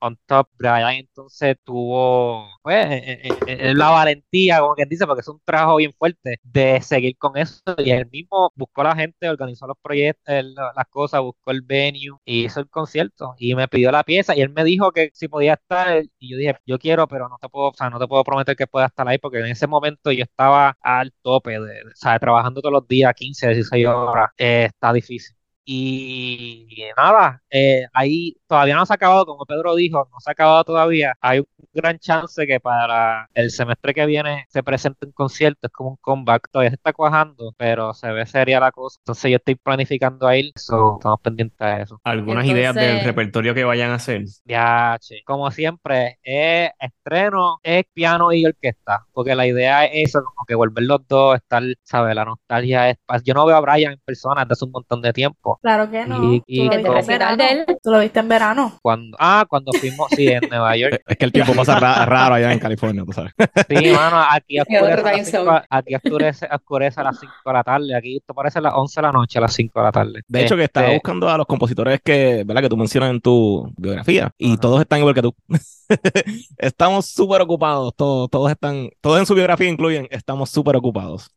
[0.00, 0.48] on top.
[0.58, 5.40] Brian entonces tuvo pues, eh, eh, eh, la valentía, como quien dice, porque es un
[5.44, 9.66] trabajo bien fuerte de seguir con eso y él mismo buscó a la gente, organizó
[9.66, 14.04] los proyectos, las cosas, buscó el venue y hizo el concierto y me pidió la
[14.04, 17.28] pieza y él me dijo que si podía estar y yo dije, yo quiero, pero
[17.28, 19.46] no te puedo, o sea, no te puedo prometer que pueda estar ahí porque en
[19.46, 23.86] ese momento yo estaba al tope, de, o sea, trabajando todos los días 15, 16
[23.86, 25.36] horas, Eh, está difícil.
[25.64, 30.32] Y nada, eh, ahí todavía no se ha acabado, como Pedro dijo, no se ha
[30.32, 31.14] acabado todavía.
[31.20, 35.72] Hay un gran chance que para el semestre que viene se presente un concierto, es
[35.72, 36.48] como un comeback.
[36.50, 38.98] Todavía se está cuajando, pero se ve seria la cosa.
[39.00, 42.00] Entonces yo estoy planificando a ir, so, estamos pendientes de eso.
[42.04, 44.24] ¿Algunas ideas del repertorio que vayan a hacer?
[44.44, 45.22] Ya, che.
[45.24, 50.54] Como siempre, es estreno, es piano y orquesta, porque la idea es eso, como que
[50.54, 52.14] volver los dos, estar, ¿sabes?
[52.14, 52.96] La nostalgia es...
[53.24, 55.51] Yo no veo a Brian en persona desde hace un montón de tiempo.
[55.60, 56.32] Claro que no.
[56.32, 57.64] Y- y- Tú lo viste te en recital de verano.
[57.68, 57.76] él.
[57.82, 58.78] Tú lo viste en verano.
[58.82, 61.02] Cuando, ah, cuando fuimos, sí, en Nueva York.
[61.06, 63.32] Es que el tiempo pasa ra- raro allá en California, tú sabes.
[63.68, 67.94] Sí, mano, aquí oscurece, a aquí oscurece, oscurece a las 5 de la tarde.
[67.96, 70.20] Aquí esto parece las 11 de la noche, a las 5 de la tarde.
[70.28, 72.62] De hecho, que estaba Este, buscando a los compositores que, ¿verdad?
[72.62, 74.60] que tú mencionas en tu biografía y Ajá.
[74.60, 75.34] todos están igual que tú.
[76.58, 81.30] estamos súper ocupados, todos, todos están, todos en su biografía incluyen, estamos súper ocupados.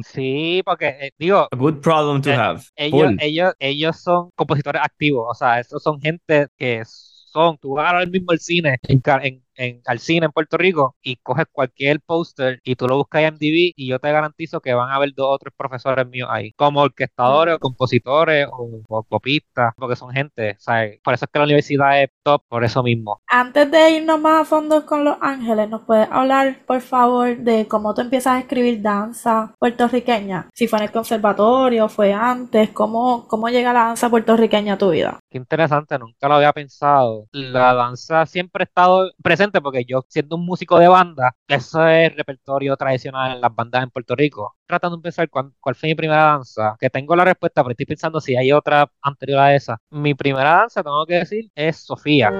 [0.00, 2.70] Sí, porque, eh, digo, A good problem to Eh, have.
[2.76, 7.92] ellos, ellos, ellos son compositores activos, o sea, esos son gente que son, tú vas
[7.92, 12.00] ahora mismo al cine, en, en, en- al cine en Puerto Rico y coges cualquier
[12.00, 15.12] póster y tú lo buscas en MDB y yo te garantizo que van a haber
[15.14, 20.10] dos o tres profesores míos ahí, como orquestadores o compositores o, o copistas, porque son
[20.12, 21.00] gente, ¿sabes?
[21.02, 23.20] Por eso es que la universidad es top, por eso mismo.
[23.28, 27.66] Antes de irnos más a fondo con Los Ángeles, ¿nos puedes hablar, por favor, de
[27.68, 30.48] cómo tú empiezas a escribir danza puertorriqueña?
[30.54, 34.90] Si fue en el conservatorio, fue antes, ¿cómo, cómo llega la danza puertorriqueña a tu
[34.90, 35.18] vida?
[35.30, 37.26] Qué interesante, nunca lo había pensado.
[37.32, 42.14] La danza siempre ha estado presente porque yo, siendo un músico de banda, eso es
[42.14, 44.56] repertorio tradicional en las bandas en Puerto Rico.
[44.66, 47.86] Tratando de pensar cuál, cuál fue mi primera danza, que tengo la respuesta, pero estoy
[47.86, 49.78] pensando si hay otra anterior a esa.
[49.90, 52.32] Mi primera danza, tengo que decir, es Sofía.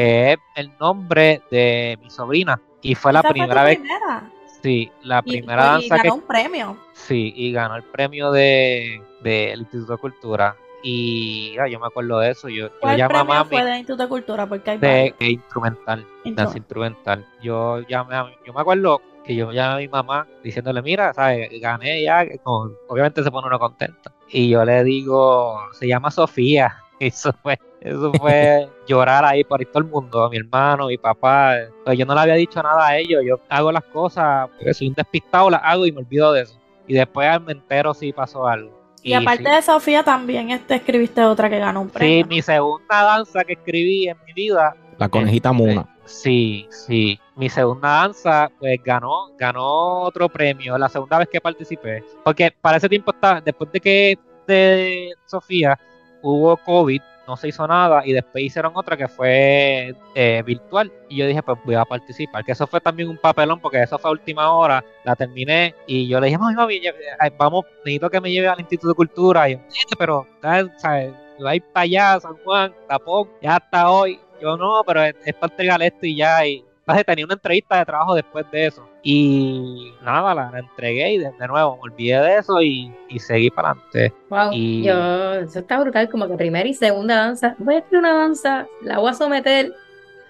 [0.00, 2.60] que es el nombre de mi sobrina.
[2.80, 4.30] Y fue la ¿Esa fue primera vez, primera?
[4.62, 6.76] Sí, la primera y danza que ganó un premio.
[6.92, 10.56] Sí, y ganó el premio de del Instituto de Cultura.
[10.82, 12.48] Y ah, yo me acuerdo de eso.
[12.48, 14.46] Yo, yo ¿Cuál a premio mami fue del Instituto de Cultura?
[14.46, 17.26] Porque hay de, de instrumental, danza instrumental.
[17.42, 21.50] Yo llamé a, yo me acuerdo que yo llamé a mi mamá diciéndole, mira, ¿sabes?
[21.60, 24.10] Gané ya, que como- obviamente se pone uno contento.
[24.28, 26.76] Y yo le digo, se llama Sofía.
[26.98, 30.98] Y Eso fue, eso fue llorar ahí por ahí todo el mundo, mi hermano, mi
[30.98, 31.54] papá.
[31.84, 34.88] Pues yo no le había dicho nada a ellos, yo hago las cosas, porque soy
[34.88, 36.58] un despistado, las hago y me olvido de eso.
[36.86, 38.78] Y después me entero si pasó algo.
[39.02, 39.50] Y aparte sí.
[39.50, 42.26] de Sofía, también este, escribiste otra que ganó un Sí, premio.
[42.26, 44.76] mi segunda danza que escribí en mi vida.
[44.98, 45.86] La conejita Muna.
[46.04, 47.18] Sí, sí.
[47.36, 52.04] Mi segunda danza, pues ganó, ganó otro premio, la segunda vez que participé.
[52.22, 55.78] Porque para ese tiempo estaba, después de que de Sofía
[56.20, 60.92] hubo COVID, no se hizo nada y después hicieron otra que fue eh, virtual.
[61.08, 62.44] Y yo dije pues voy a participar.
[62.44, 66.08] Que eso fue también un papelón porque eso fue a última hora la terminé y
[66.08, 66.80] yo le dije mami mami
[67.18, 71.12] ay, vamos necesito que me lleve al Instituto de Cultura y yo "Nene, pero ¿sabes?
[71.44, 75.14] va a ir para allá San Juan tapón ya hasta hoy yo no pero es,
[75.24, 78.66] es para entregar esto y ya y entonces tenía una entrevista de trabajo después de
[78.66, 82.92] eso y nada la, la entregué y de, de nuevo me olvidé de eso y,
[83.08, 87.16] y seguí para adelante Wow, Y- yo, eso está brutal, como que primera y segunda
[87.16, 87.54] danza.
[87.58, 89.72] Voy a hacer una danza, la voy a someter.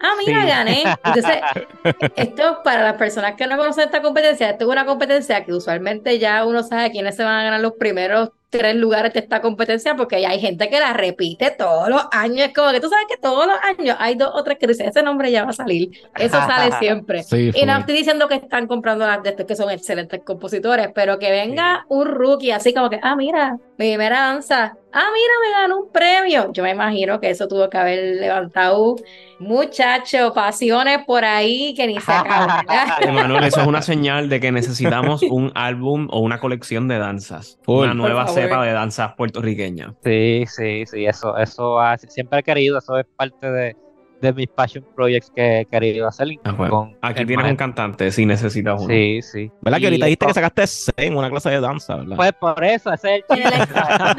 [0.02, 0.46] Ah, mira, Sí.
[0.48, 0.82] gané.
[1.04, 1.36] Entonces,
[2.16, 6.18] esto para las personas que no conocen esta competencia, esto es una competencia que usualmente
[6.18, 9.94] ya uno sabe quiénes se van a ganar los primeros tres lugares de esta competencia,
[9.94, 12.48] porque ya hay gente que la repite todos los años.
[12.48, 14.88] Es como que tú sabes que todos los años hay dos o tres que dicen,
[14.88, 15.90] ese nombre ya va a salir.
[16.18, 17.22] Eso sale siempre.
[17.22, 20.88] Sí, Y no estoy diciendo que están comprando las de estos que son excelentes compositores,
[20.94, 25.32] pero que venga un rookie así como que, ah, mira, mi primera danza, ah, mira,
[25.44, 26.52] me ganó un premio.
[26.52, 28.96] Yo me imagino que eso tuvo que haber levantado
[29.38, 32.66] muchachos, pasiones por ahí que ni se acaban.
[33.00, 37.58] Emanuel, eso es una señal de que necesitamos un álbum o una colección de danzas.
[37.66, 39.92] Una nueva de danzas puertorriqueñas.
[40.04, 43.76] Sí, sí, sí, eso, eso ha- siempre he querido, eso es parte de,
[44.20, 46.28] de mis passion projects que he querido hacer.
[46.44, 46.70] Ah, bueno.
[46.70, 48.88] con Aquí tienes un cantante si necesitas uno.
[48.92, 49.50] Sí, sí.
[49.62, 52.16] ¿Verdad que ahorita dijiste que esto- sacaste C en una clase de danza, ¿verdad?
[52.16, 53.50] Pues por eso, ese es el de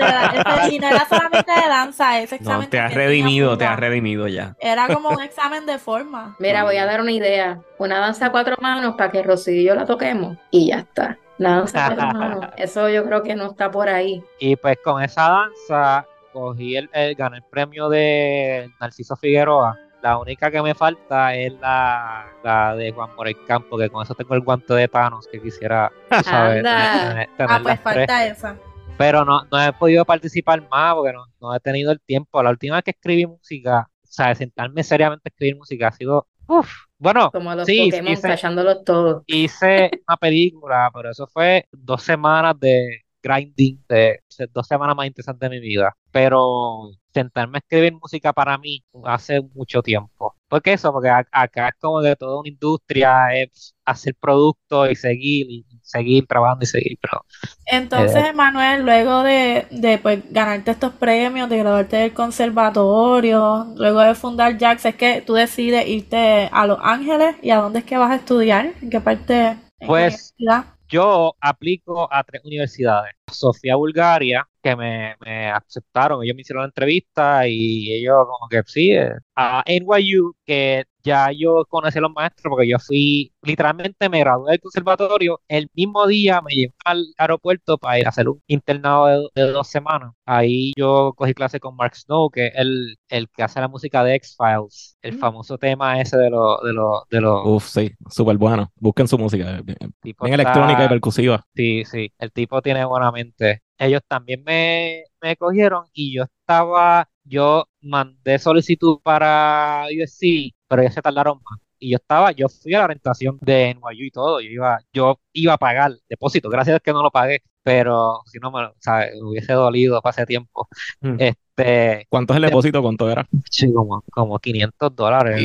[0.04, 3.66] la- ese- y no era solamente de danza, ese examen No, te has redimido, te
[3.66, 4.56] has redimido ya.
[4.60, 6.36] Era como un examen de forma.
[6.40, 7.60] Mira, voy a dar una idea.
[7.78, 11.20] Una danza a cuatro manos para que Rocío y yo la toquemos y ya está.
[11.42, 12.46] La danza a cuatro manos.
[12.58, 14.24] Eso yo creo que no está por ahí.
[14.40, 19.78] Y pues con esa danza cogí el, el- gané el premio de Narciso Figueroa.
[20.02, 24.16] La única que me falta es la, la de Juan Morel Campo, que con eso
[24.16, 25.92] tengo el guante de Thanos que quisiera
[26.24, 27.10] saber Anda.
[27.10, 27.84] tener, tener Ah, pues tres.
[28.08, 28.56] falta esa.
[28.98, 32.42] Pero no, no he podido participar más porque no, no he tenido el tiempo.
[32.44, 36.70] La última vez que escribí música sea, sentarme seriamente a escribir música ha sido, uff,
[37.02, 39.24] bueno, Como los sí, Pokémon, hice, cachándolos todos.
[39.28, 45.08] hice una película, pero eso fue dos semanas de grinding, de de dos semanas más
[45.08, 45.94] interesantes de mi vida.
[46.12, 50.36] Pero sentarme a escribir música para mí hace mucho tiempo.
[50.48, 50.92] ¿Por qué eso?
[50.92, 55.66] Porque a- acá es como de toda una industria, es hacer productos y seguir, y
[55.84, 57.26] seguir trabajando y seguir, pero
[57.66, 58.30] Entonces, Eh.
[58.30, 64.58] Emanuel, luego de, de pues, ganarte estos premios, de graduarte del conservatorio, luego de fundar
[64.60, 68.12] Jax, es que tú decides irte a Los Ángeles y a dónde es que vas
[68.12, 69.36] a estudiar, en qué parte,
[69.80, 70.66] en qué Pues, universidad.
[70.92, 73.14] Yo aplico a tres universidades.
[73.32, 75.16] Sofía Bulgaria, que me,
[75.52, 78.92] aceptaron, ellos me hicieron la entrevista y ellos como que sí.
[78.92, 79.14] eh.
[79.36, 84.52] A NYU, que ya yo conocí a los maestros porque yo fui, literalmente me gradué
[84.52, 89.30] del conservatorio, el mismo día me llevé al aeropuerto para ir a hacer un internado
[89.36, 90.14] de, de dos semanas.
[90.26, 94.04] Ahí yo cogí clase con Mark Snow, que es el, el que hace la música
[94.04, 95.20] de X-Files, el Mm.
[95.20, 98.72] famoso tema ese de los de los de los Uf, sí, súper bueno.
[98.76, 99.58] Busquen su música.
[99.58, 101.46] eh, Bien, tipos bien electrónica y percusiva.
[101.54, 103.62] Sí, sí, el tipo tiene buena mente.
[103.78, 110.94] Ellos también me, me cogieron y yo estaba, yo mandé solicitud para USC, pero ellos
[110.94, 111.60] se tardaron más.
[111.80, 115.20] Y yo estaba, yo fui a la orientación de NYU y todo, yo iba, yo
[115.34, 118.74] iba a pagar depósito, gracias a que no lo pagué, pero si no me, o
[118.80, 120.68] sea, me hubiese dolido para ese tiempo.
[121.02, 121.16] Mm.
[121.20, 122.82] Este, ¿Cuánto es el de- depósito?
[122.82, 123.28] ¿Cuánto era?
[123.50, 125.38] sí, como, como 500 dólares.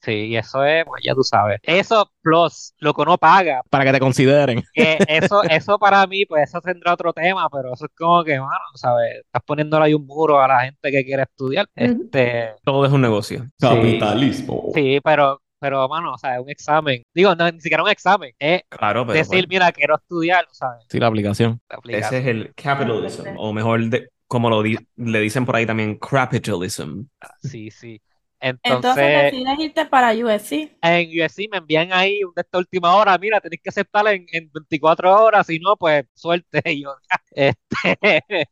[0.00, 1.58] Sí, y eso es, pues ya tú sabes.
[1.62, 4.62] Eso plus lo que uno paga Para que te consideren.
[4.72, 8.38] que eso, eso para mí, pues eso tendrá otro tema, pero eso es como que,
[8.40, 9.16] mano, ¿sabes?
[9.26, 11.66] Estás poniéndole ahí un muro a la gente que quiere estudiar.
[11.74, 13.44] Este, Todo es un negocio.
[13.60, 14.70] Capitalismo.
[14.74, 17.02] sí, pero, pero, mano, o sea, un examen.
[17.14, 18.34] Digo, no, ni siquiera un examen.
[18.38, 20.84] Es Claro, pero decir, pues, mira, quiero estudiar, ¿sabes?
[20.90, 21.58] Sí, la aplicación.
[21.88, 25.96] Ese es el capitalism, o mejor, de- como lo di- le dicen por ahí también,
[25.98, 27.04] capitalism.
[27.40, 28.02] Sí, sí.
[28.52, 30.76] Entonces Entonces, decides irte para USC.
[30.82, 34.26] en USC me envían ahí un de esta última hora, mira, tenés que aceptar en,
[34.32, 36.62] en 24 horas, si no, pues suerte.
[36.74, 36.94] Y yo,
[37.32, 38.46] este,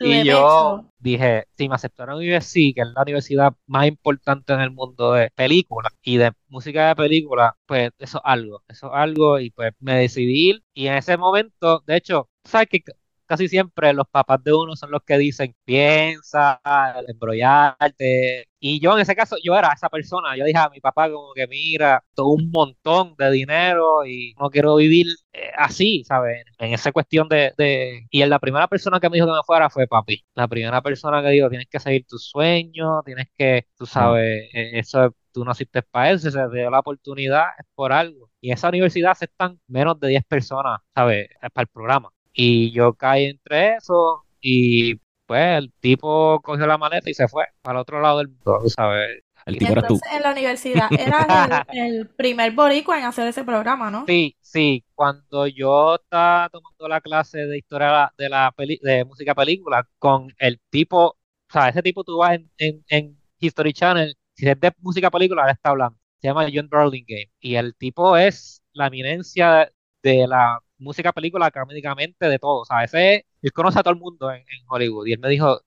[0.00, 0.92] y yo hecho.
[0.98, 5.12] dije, si me aceptaron en USC, que es la universidad más importante en el mundo
[5.12, 9.50] de películas y de música de películas, pues eso es algo, eso es algo, y
[9.50, 12.80] pues me decidí ir, y en ese momento, de hecho, ¿sabes que
[13.28, 16.60] Casi siempre los papás de uno son los que dicen, piensa,
[17.06, 18.46] embrollarte.
[18.58, 20.36] Y yo en ese caso, yo era esa persona.
[20.36, 24.50] Yo dije a mi papá como que mira, todo un montón de dinero y no
[24.50, 26.44] quiero vivir eh, así, ¿sabes?
[26.58, 28.06] En esa cuestión de, de...
[28.10, 30.24] Y la primera persona que me dijo que me fuera fue papi.
[30.34, 34.78] La primera persona que dijo, tienes que seguir tus sueños, tienes que, tú sabes, eh,
[34.78, 38.30] eso tú no naciste para eso, se te dio la oportunidad, es por algo.
[38.40, 41.28] Y en esa universidad aceptan menos de 10 personas, ¿sabes?
[41.52, 42.10] Para el programa.
[42.40, 44.94] Y yo caí entre eso y
[45.26, 48.60] pues el tipo cogió la maleta y se fue para el otro lado del mundo,
[48.68, 49.22] ¿sabes?
[49.46, 50.00] El tipo eras tú.
[50.00, 51.26] Entonces, en la universidad eras
[51.68, 54.06] el, el primer boricua en hacer ese programa, ¿no?
[54.06, 59.34] Sí, sí, cuando yo estaba tomando la clase de historia de la peli- de música
[59.34, 61.16] película con el tipo, o
[61.52, 65.44] sea, ese tipo tú vas en, en, en History Channel, si es de música película,
[65.44, 65.98] él está hablando.
[66.20, 67.30] Se llama John Burlingame.
[67.38, 69.70] Y el tipo es la eminencia
[70.02, 72.60] de la música película académicamente de todo.
[72.60, 75.06] O sea, ese es- él conoce a todo el mundo en, en Hollywood.
[75.06, 75.60] Y él me dijo,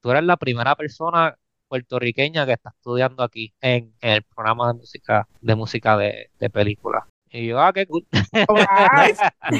[0.00, 1.36] tú eres la primera persona
[1.68, 6.50] puertorriqueña que está estudiando aquí en, en el programa de música, de música de, de
[6.50, 7.06] película.
[7.30, 8.06] Y yo, ah, qué cool.
[9.02, 9.22] Nice.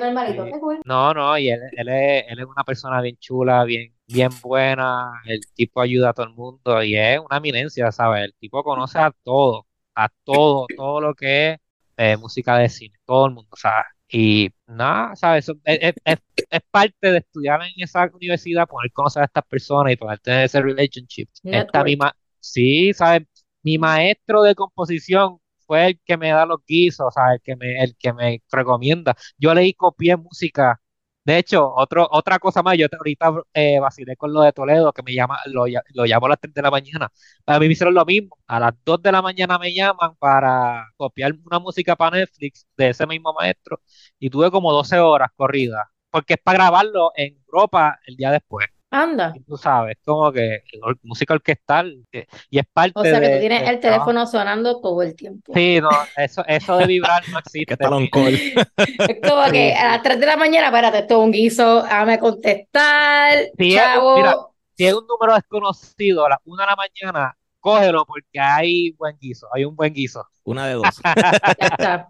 [0.00, 0.80] Normalito, qué cool.
[0.84, 5.10] No, no, y él, él es, él es una persona bien chula, bien, bien buena,
[5.26, 8.24] el tipo ayuda a todo el mundo y es una eminencia, ¿sabes?
[8.24, 11.58] El tipo conoce a todo, a todo, todo lo que es
[11.96, 13.86] eh, música de cine, todo el mundo, ¿sabes?
[14.08, 15.48] Y nada, ¿sabes?
[15.64, 16.18] Es, es-
[16.50, 20.44] es- parte de estudiar en esa universidad, poder conocer a estas personas y poder tener
[20.44, 21.28] ese relationship.
[21.50, 23.22] Esta misma, sí, ¿sabes?
[23.62, 27.36] Mi maestro de composición fue el que me da los guisos, ¿sabes?
[27.36, 29.16] El que me, el que me recomienda.
[29.38, 30.80] Yo leí, copié música.
[31.26, 35.02] De hecho, otro, otra cosa más, yo ahorita eh, vacilé con lo de Toledo, que
[35.02, 35.64] me llama, lo,
[35.94, 37.10] lo llamo a las 3 de la mañana.
[37.46, 38.38] A mí me hicieron lo mismo.
[38.46, 42.90] A las 2 de la mañana me llaman para copiar una música para Netflix de
[42.90, 43.80] ese mismo maestro
[44.20, 48.66] y tuve como 12 horas corridas, porque es para grabarlo en Europa el día después.
[48.90, 49.34] Anda.
[49.46, 53.34] Tú sabes, como que or- música orquestal, que- y es parte O sea que de,
[53.34, 54.04] tú tienes del el trabajo.
[54.06, 55.52] teléfono sonando todo el tiempo.
[55.54, 57.74] Sí, no, eso, eso de vibrar no Que existe.
[57.74, 58.34] está on call.
[58.76, 61.82] Es como que Sí, a las 3 de la mañana, espérate, esto es un guiso,
[61.82, 64.16] déjame contestar, Si es, chavo.
[64.16, 64.36] mira,
[64.76, 69.16] si es un número desconocido a las 1 de la mañana, cógelo porque hay buen
[69.18, 70.24] guiso, hay un buen guiso.
[70.44, 70.84] Una de dos.
[71.58, 72.08] Ya está.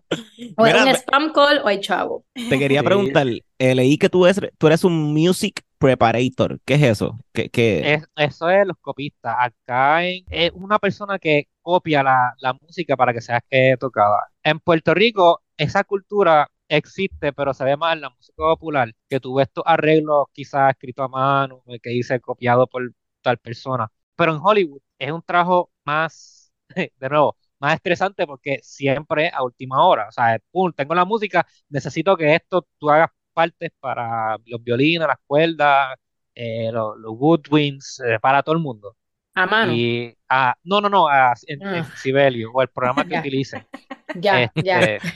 [0.58, 2.24] O es un spam call o hay chavo.
[2.34, 2.84] te quería Sí.
[2.86, 3.26] preguntar,
[3.58, 6.60] eh, leí que tú eres, tú eres un music preparator.
[6.64, 7.18] ¿Qué es eso?
[7.32, 7.94] ¿Qué, qué...
[7.94, 9.34] Es, eso es los copistas.
[9.38, 14.28] Acá en, es una persona que copia la, la música para que sea que tocada.
[14.42, 19.20] En Puerto Rico, esa cultura existe, pero se ve más en la música popular, que
[19.20, 23.88] tú estos arreglos quizás escritos a mano, que dice copiado por tal persona.
[24.16, 29.84] Pero en Hollywood es un trabajo más, de nuevo, más estresante porque siempre a última
[29.86, 30.08] hora.
[30.08, 35.06] O sea, pum, tengo la música, necesito que esto tú hagas partes para los violines,
[35.06, 35.94] las cuerdas,
[36.34, 38.96] eh, los, los woodwinds, eh, para todo el mundo.
[39.34, 39.70] A mano.
[39.74, 41.92] Y, ah, no, no, no, ah, en, en Ah.
[42.02, 43.66] Sibelius o el programa que utilicen.
[44.18, 44.80] Ya, ya.
[44.80, 45.08] Este,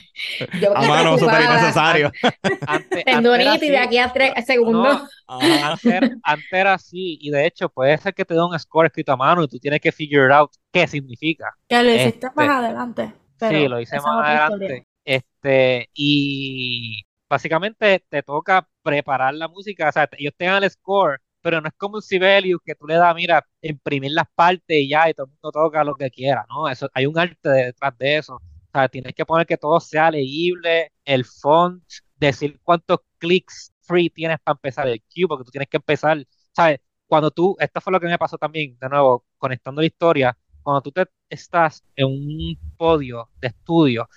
[0.61, 2.11] Yo A mano, súper innecesario.
[2.43, 5.03] antes, antes era Tendonitis de aquí a tres segundos.
[5.27, 8.59] No, antes, era- antes era así, y de hecho puede ser que te dé un
[8.59, 11.47] score escrito a mano y tú tienes que figure out qué significa.
[11.69, 13.15] Que lo hiciste Este, más adelante.
[13.39, 14.65] pero sí, lo hice más adelante.
[14.65, 14.85] historia.
[15.05, 21.21] Este, y básicamente te toca preparar la música, o sea, ellos te dan el score,
[21.41, 24.91] pero no es como un Sibelius que tú le das, mira, imprimir las partes y
[24.91, 26.69] ya, y todo el mundo toca lo que quiera, ¿no?
[26.69, 28.35] Eso, hay un arte detrás de eso.
[28.37, 31.83] O sea, tienes que poner que todo sea legible, el font,
[32.17, 36.25] decir cuántos clics free tienes para empezar el cue, porque tú tienes que empezar,
[36.55, 36.81] ¿sabes?
[37.07, 40.83] Cuando tú, esto fue lo que me pasó también, de nuevo, conectando la historia, cuando
[40.83, 44.09] tú te estás en un podio de estudio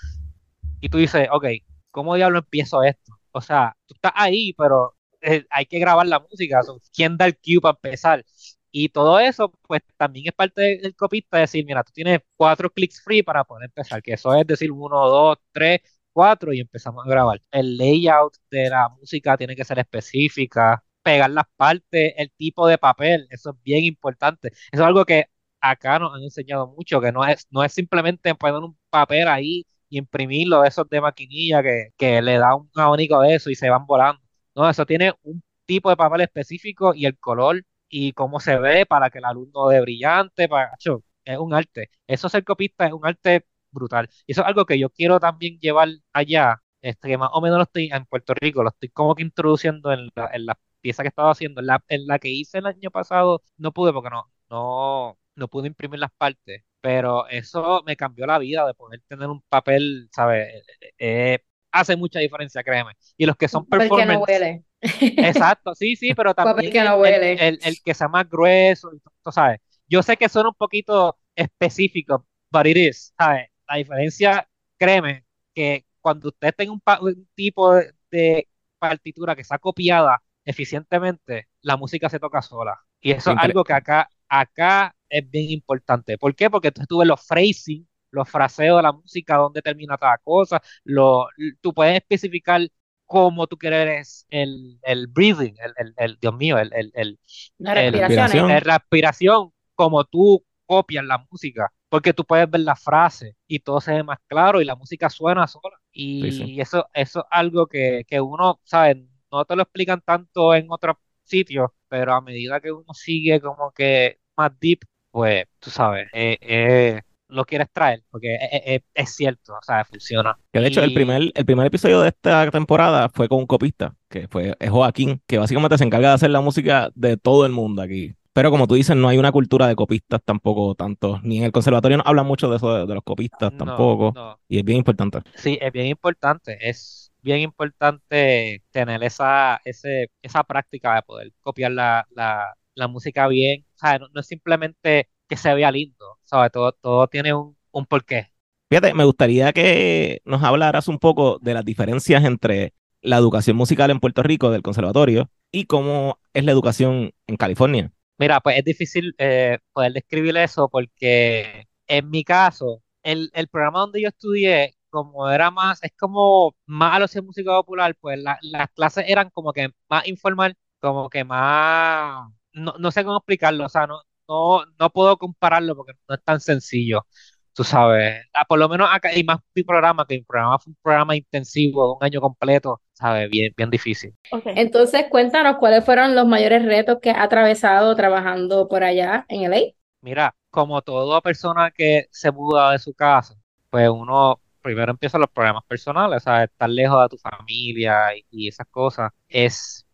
[0.81, 1.45] y tú dices, ok,
[1.93, 3.13] ¿cómo diablo empiezo esto?
[3.31, 6.61] O sea, tú estás ahí, pero eh, hay que grabar la música,
[6.95, 8.25] ¿quién da el cue para empezar?
[8.71, 12.71] Y todo eso, pues también es parte de- del copista decir, mira, tú tienes cuatro
[12.71, 15.81] clics free para poder empezar, que eso es decir uno, dos, tres,
[16.11, 17.41] cuatro y empezamos a grabar.
[17.51, 22.77] El layout de la música tiene que ser específica, pegar las partes, el tipo de
[22.79, 24.49] papel, eso es bien importante.
[24.71, 25.25] Eso es algo que
[25.61, 29.65] acá nos han enseñado mucho, que no es, no es simplemente poner un papel ahí
[29.93, 33.55] y imprimirlo de esos de maquinilla que, que le da un abanico de eso y
[33.55, 34.21] se van volando.
[34.55, 38.85] No, eso tiene un tipo de papel específico y el color y cómo se ve
[38.85, 41.89] para que la luz no dé brillante, para, Acho, es un arte.
[42.07, 44.09] Eso ser copista es un arte brutal.
[44.25, 47.57] Y eso es algo que yo quiero también llevar allá, este, que más o menos
[47.57, 51.03] lo estoy en Puerto Rico, lo estoy como que introduciendo en la, en la pieza
[51.03, 54.09] que estaba haciendo, en la, en la que hice el año pasado, no pude porque
[54.09, 59.01] no, no, no pude imprimir las partes, pero eso me cambió la vida de poder
[59.09, 60.47] tener un papel, ¿sabes?
[60.81, 61.39] Eh, eh,
[61.71, 62.93] hace mucha diferencia, créeme.
[63.17, 64.63] Y los que son Papel que no performance, huele.
[65.19, 67.33] Exacto, sí, sí, pero Papel también que no el, el- huele.
[67.35, 68.91] el- el que sea más grueso,
[69.23, 69.59] tú sabes.
[69.87, 73.47] Yo sé que suena un poquito específico, but it is, ¿sabes?
[73.67, 79.43] La diferencia, créeme, que cuando usted tenga un, pa- un tipo de, de partitura que
[79.43, 82.79] sea copiada eficientemente, la música se toca sola.
[83.01, 86.17] Y eso es algo que acá, acá es bien importante.
[86.17, 86.49] ¿Por qué?
[86.49, 91.27] Porque tú ves los phrasing, los fraseos de la música, dónde termina cada cosa, lo,
[91.61, 92.61] tú puedes especificar
[93.05, 97.19] cómo tú quieres el, el breathing, el, el, el- Dios mío, el, el, el,
[97.57, 98.45] Las el- respiraciones.
[98.47, 103.81] el respiración, como tú copias la música, porque tú puedes ver la frase y todo
[103.81, 105.77] se ve más claro y la música suena sola.
[105.91, 106.51] Y Sí, sí.
[106.61, 108.97] eso, eso es algo que, que uno, ¿sabes?
[109.31, 113.71] No te lo explican tanto en otros sitios, pero a medida que uno sigue como
[113.71, 114.79] que más deep,
[115.13, 119.85] pues tú sabes, eh, eh, lo quieres traer, porque es, es- es cierto, o sea,
[119.85, 120.37] funciona.
[120.51, 123.95] Que de hecho, el primer, el primer episodio de esta temporada fue con un copista,
[124.09, 127.81] que fue Joaquín, que básicamente se encarga de hacer la música de todo el mundo
[127.81, 128.15] aquí.
[128.33, 131.51] Pero como tú dices, no hay una cultura de copistas tampoco tanto, ni en el
[131.51, 134.39] conservatorio no hablan mucho de eso de, de los copistas No, tampoco, no.
[134.47, 135.21] y es bien importante.
[135.35, 141.71] Sí, es bien importante, es bien importante tener esa, ese, esa práctica de poder copiar
[141.71, 143.65] la, la, la música bien.
[143.75, 146.51] O sea, no, no es simplemente que se vea lindo, ¿sabes?
[146.51, 148.31] Todo, todo tiene un, un porqué.
[148.69, 153.91] Fíjate, me gustaría que nos hablaras un poco de las diferencias entre la educación musical
[153.91, 157.91] en Puerto Rico del conservatorio y cómo es la educación en California.
[158.17, 163.79] Mira, pues es difícil eh, poder describir eso porque en mi caso, el, el programa
[163.81, 168.19] donde yo estudié, como era más, es como más a lo de música popular, pues
[168.21, 173.17] la- las clases eran como que más informal, como que más, no, no sé cómo
[173.17, 177.05] explicarlo, o sea, no, no, no puedo compararlo porque no es tan sencillo,
[177.53, 180.71] tú sabes, Ah, por lo menos acá, y más mi programa, que mi programa fue
[180.71, 183.29] un programa intensivo de un año completo, ¿sabes?
[183.29, 184.15] Bien, bien difícil.
[184.55, 189.59] Entonces, cuéntanos cuáles fueron los mayores retos que ha atravesado trabajando por allá en LA.
[190.01, 193.35] Mira, como toda persona que se muda de su casa,
[193.69, 198.25] pues uno primero empieza los problemas personales, o sea, estar lejos de tu familia y,
[198.29, 199.85] y esas cosas es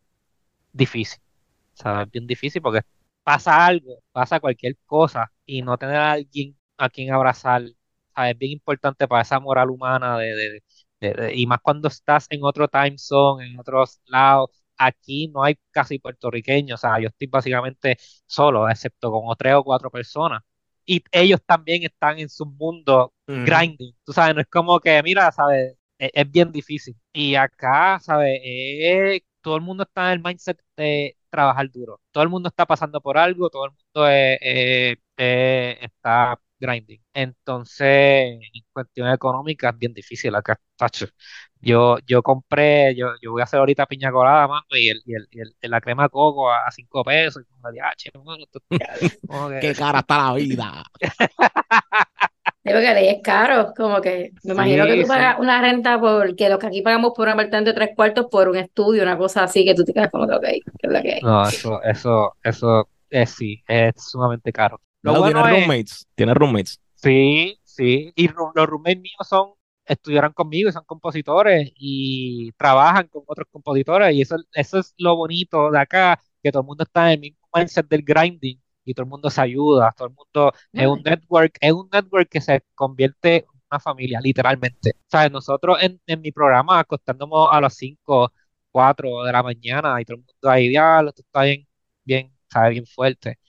[0.73, 1.19] difícil,
[1.79, 2.07] ¿sabes?
[2.07, 2.81] Es bien difícil porque
[3.23, 7.63] pasa algo, pasa cualquier cosa y no tener a alguien a quien abrazar,
[8.15, 8.31] ¿sabes?
[8.33, 10.63] Es bien importante para esa moral humana de, de-
[11.01, 15.43] de- de- y más cuando estás en otro time zone, en otros lados, aquí no
[15.43, 20.41] hay casi puertorriqueños, o sea, yo estoy básicamente solo, excepto con tres o cuatro personas.
[20.85, 23.39] Y ellos también están en su mundo Ujú.
[23.43, 26.95] grinding, tú sabes, no es como que, mira, sabes, es, es bien difícil.
[27.13, 32.01] Y acá, sabes, Eh, todo el mundo está en el mindset de trabajar duro.
[32.11, 37.01] Todo el mundo está pasando por algo, todo el mundo eh, eh, eh, está grinding.
[37.13, 37.87] Entonces,
[38.53, 41.07] en cuestión económica es bien difícil acá, tacho.
[41.61, 45.13] Yo, yo compré, yo, yo voy a hacer ahorita piña colada, mano, y, el, y,
[45.15, 47.43] el, y el- la crema de coco a, cinco pesos.
[47.43, 48.61] Y como, "Diache, mano, esto-
[49.27, 50.83] como que- ¡Qué cara está la vida!
[52.69, 55.99] Digo que ley es caro, como que me imagino que Sí, tú pagas una renta
[55.99, 59.17] porque lo que aquí pagamos por un apartamento de tres cuartos por un estudio, una
[59.17, 61.21] cosa así, que tú te quedas como que, ok, ¿qué es lo que hay?
[61.21, 64.81] No, eso, eso, eso es sí, es sumamente caro.
[65.01, 66.07] Lo Melo, bueno ¿Tienes es, roommates?
[66.15, 66.81] ¿Tienes roommates?
[66.95, 69.53] sí, sí, y los roommates míos son,
[69.85, 75.15] estudiaron conmigo y son compositores y trabajan con otros compositores y eso, eso es lo
[75.15, 78.93] bonito de acá, que todo el mundo está en el mismo mindset del grinding y
[78.93, 82.41] todo el mundo se ayuda, todo el mundo es un network, es un network que
[82.41, 84.93] se convierte en una familia, literalmente.
[85.07, 85.31] ¿Sabes?
[85.31, 88.31] Nosotros en, en mi programa acostándonos a las 5,
[88.71, 91.67] 4 de la mañana y todo el mundo ahí, diablo, esto está bien,
[92.03, 92.71] bien, ¿sabes?
[92.71, 93.39] Bien fuerte.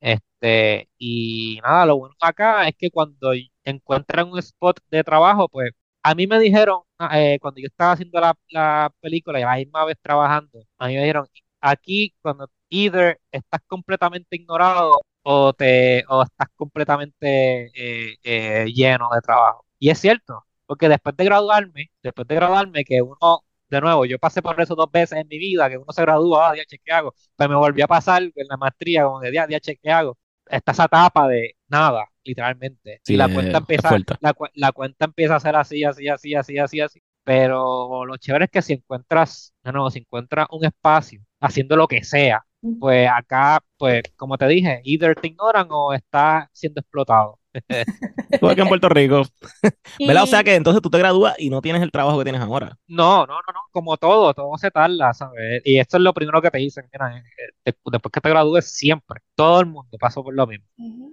[0.00, 3.32] Este, y nada, lo bueno acá es que cuando
[3.64, 5.70] encuentran un spot de trabajo, pues
[6.02, 9.56] a mí me dijeron, ah, eh, cuando yo estaba haciendo la, la película y la
[9.56, 11.26] misma vez trabajando, a mí me dijeron,
[11.60, 19.20] aquí cuando either estás completamente ignorado o te o estás completamente eh, eh, lleno de
[19.20, 19.64] trabajo.
[19.78, 24.18] Y es cierto, porque después de graduarme, después de graduarme, que uno, de nuevo, yo
[24.18, 26.54] pasé por eso dos veces en mi vida, que uno se gradúa, ah,
[26.84, 27.14] ¿qué hago?
[27.36, 30.16] Pues me volvió a pasar en la maestría, como de, "Dia- diache, ¿qué hago?
[30.48, 33.00] Está esa etapa de nada, literalmente.
[33.02, 36.34] Sí, y la cuenta empieza, la, cu- la cuenta empieza a ser así, así, así,
[36.34, 37.02] así, así, así.
[37.24, 41.88] Pero lo chévere es que si encuentras, de nuevo, si encuentras un espacio haciendo lo
[41.88, 42.46] que sea,
[42.78, 47.38] pues acá, pues, como te dije, either te ignoran o estás siendo explotado.
[48.40, 49.22] Tú aquí en Puerto Rico.
[50.06, 50.22] ¿Verdad?
[50.24, 52.76] O sea que entonces tú te gradúas y no tienes el trabajo que tienes ahora.
[52.86, 55.62] No, no, no, no, como todo, todo se tarda, ¿sabes?
[55.64, 57.22] Y esto es lo primero que te dicen, mira, eh,
[57.64, 60.66] eh, después que te gradúes siempre, todo el mundo pasó por lo mismo.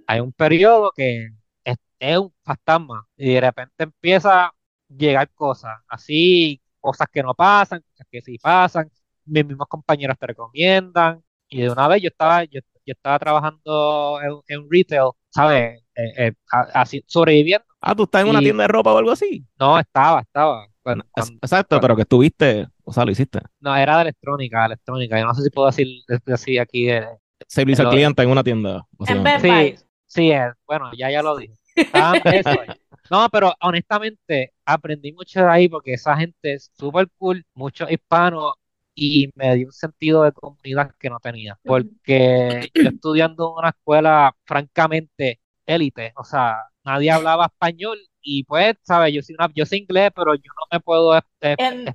[0.06, 1.28] Hay un periodo que
[1.64, 4.54] es, es un fantasma y de repente empieza a
[4.88, 8.90] llegar cosas, así, cosas que no pasan, cosas que sí pasan,
[9.24, 14.18] mis mismos compañeros te recomiendan y de una vez yo estaba, yo, yo estaba trabajando
[14.22, 15.82] en, en retail, ¿sabes?
[15.96, 17.64] Eh, eh, así, sobreviviendo.
[17.80, 19.44] Ah, tú estás en una Y- tienda de ropa o algo así.
[19.58, 20.66] No, estaba, estaba.
[20.82, 23.40] Cuando- Exacto, cuando- pero que estuviste, o sea, lo hiciste.
[23.60, 25.18] No, era de electrónica, electrónica.
[25.18, 25.86] Yo no sé si puedo decir,
[26.26, 26.90] decir aquí.
[26.90, 27.06] eh,
[27.46, 28.86] Servicio al cliente en una tienda.
[29.06, 29.76] En Sí,
[30.06, 31.54] sí, eh, bueno, ya ya lo dije.
[31.76, 32.50] Eso.
[33.10, 38.54] No, pero honestamente aprendí mucho de ahí porque esa gente es súper cool, muchos hispanos,
[38.94, 41.58] y me dio un sentido de comunidad que no tenía.
[41.64, 48.76] Porque yo estudiando en una escuela francamente élite, o sea, nadie hablaba español y pues,
[48.82, 49.14] ¿sabes?
[49.14, 51.94] Yo soy, una, yo sé inglés, pero yo no me puedo, En,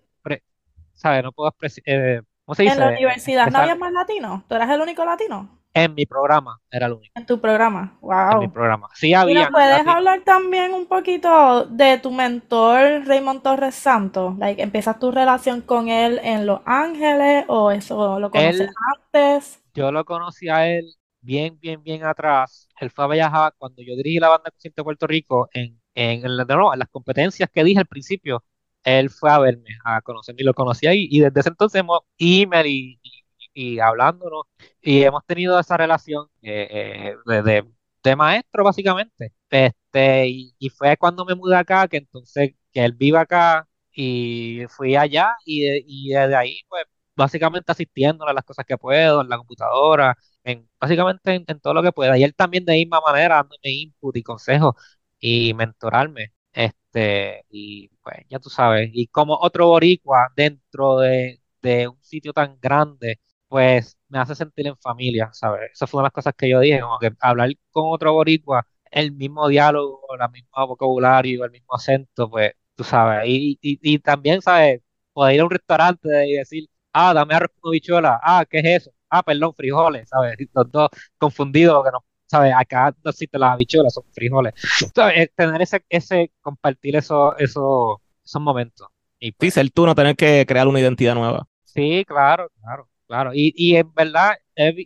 [0.94, 1.24] ¿sabes?
[1.24, 2.74] No puedo expresar, eh, ¿cómo se dice?
[2.76, 4.44] en la universidad no había más latinos.
[4.48, 7.98] ¿Tú eras el único latino En mi programa, era el único, en tu programa?
[8.30, 8.54] en mi Wow.
[8.54, 8.88] programa.
[8.96, 14.38] Sí ¿Y había puedes hablar también un poquito de tu mentor Raymond Torres Santos?
[14.38, 18.70] Like, ¿empiezas tu relación con él en Los Ángeles o eso lo conoces Él-
[19.14, 19.60] antes?
[19.74, 20.86] Yo lo conocí a él
[21.22, 22.68] bien, bien, bien atrás.
[22.80, 26.38] Él fue a Viajar cuando yo dirigí la banda de Puerto Rico en, en, en
[26.38, 28.44] la- no, en las competencias que dije al principio.
[28.84, 31.08] Él fue a verme, a conocerme y lo conocí ahí.
[31.12, 33.19] Y desde ese entonces hemos email y, y,
[33.60, 34.44] y hablándonos.
[34.82, 37.64] Y hemos tenido esa relación eh, eh,
[38.04, 39.34] de, maestro, básicamente.
[39.50, 43.68] Este, y, fue cuando me mudé acá, que entonces, que él vive acá.
[43.92, 46.86] Y fui allá y, y desde ahí, pues,
[47.16, 51.84] básicamente asistiéndole a las cosas que puedo, en la computadora, en, básicamente en, todo lo
[51.84, 52.18] que pueda.
[52.18, 54.76] Y él también de misma manera dándome input y consejos
[55.20, 56.34] y mentorarme.
[56.54, 62.34] Este, y pues ya tú sabes, y como otro boricua dentro de, de un sitio
[62.34, 65.72] tan grande, pues me hace sentir en familia, ¿sabes?
[65.74, 68.66] Esa fue una de las cosas que yo dije, como que hablar con otro boricua,
[68.92, 74.00] el mismo diálogo, la misma vocabulario, el mismo acento, pues tú sabes, y, y, y
[74.00, 74.82] también, ¿sabes?
[75.14, 78.66] Poder ir a un restaurante y decir, ah, dame arroz con habichuela, ah, ¿qué es
[78.84, 78.92] eso?
[79.10, 80.36] Ah, perdón, frijoles, ¿sabes?
[80.54, 82.54] Los dos confundidos, porque no, ¿sabes?
[82.58, 84.54] Acá no existen las habichuelas, son frijoles.
[84.96, 85.18] ¿Sabes?
[85.18, 88.88] Eh, Tener ese, ese, compartir eso, eso, esos momentos.
[89.20, 91.48] Y Sí, pues, ser tú, no tener que crear una identidad nueva.
[91.64, 93.32] Sí, claro, claro, claro.
[93.34, 94.36] Y, y en verdad,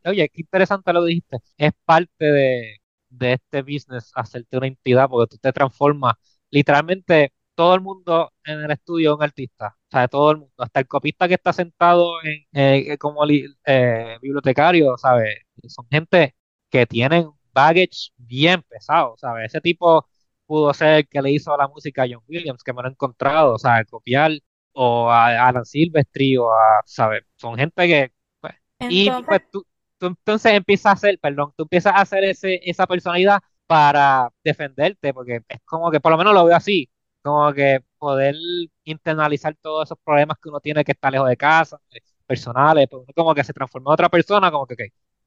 [0.05, 1.39] oye, qué interesante lo dijiste.
[1.57, 2.77] Es parte de,
[3.09, 6.15] de este business hacerte una entidad porque tú te transformas.
[6.49, 10.53] Literalmente, todo el mundo en el estudio es un artista, o sea, todo el mundo,
[10.57, 12.13] hasta el copista que está sentado
[12.51, 15.35] en, como eh, bibliotecario, ¿sabes?
[15.67, 16.35] Son gente
[16.69, 19.47] que tienen baggage bien pesado, ¿sabes?
[19.47, 20.07] Ese tipo
[20.47, 22.91] pudo ser el que le hizo la música a John Williams, que me lo he
[22.91, 24.31] encontrado, o sea, copiar,
[24.73, 27.23] o a Alan Silvestri, o a, ¿sabes?
[27.35, 28.11] Son gente que,
[28.41, 28.55] pues,
[28.89, 29.65] y pues tú,
[29.97, 35.13] tú, entonces empiezas a hacer, perdón, tú empiezas a hacer ese, esa personalidad para defenderte,
[35.13, 36.89] porque es como que, por lo menos lo veo así,
[37.21, 38.35] como que poder
[38.83, 41.79] internalizar todos esos problemas que uno tiene que estar lejos de casa,
[42.25, 44.81] personales, pues como que se transforma en otra persona, como que, ok,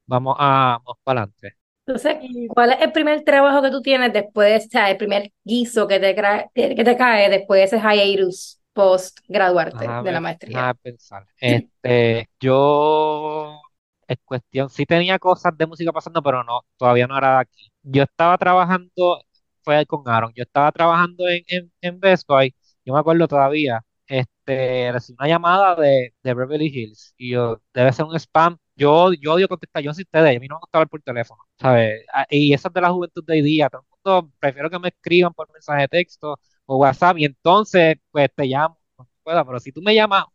[0.05, 1.57] vamos, a, vamos para adelante.
[1.85, 2.17] Entonces,
[2.49, 5.99] ¿cuál es el primer trabajo que tú tienes después, o sea, el primer guiso que
[5.99, 6.13] te,
[6.53, 10.69] que te cae después de ese hiatus post graduarte de la maestría?
[10.69, 11.25] A pensar.
[11.39, 13.59] Este, yo,
[14.07, 17.71] es cuestión, sí tenía cosas de música pasando, pero no, todavía no era de aquí.
[17.83, 19.21] Yo estaba trabajando,
[19.63, 22.53] fue con Aaron, yo estaba trabajando en, en, en Best Buy,
[22.85, 27.91] yo me acuerdo todavía, este, recibí una llamada de, de Beverly Hills y yo, debe
[27.93, 30.59] ser un spam yo, yo odio contestar, yo no soy ustedes, a mí no me
[30.61, 32.05] gusta hablar por teléfono, ¿sabes?
[32.13, 34.79] Ah, y eso es de la juventud de hoy día, todo el mundo prefiero que
[34.79, 38.79] me escriban por mensaje de texto o WhatsApp y entonces, pues te llamo,
[39.23, 40.25] pueda, pero si tú me llamas,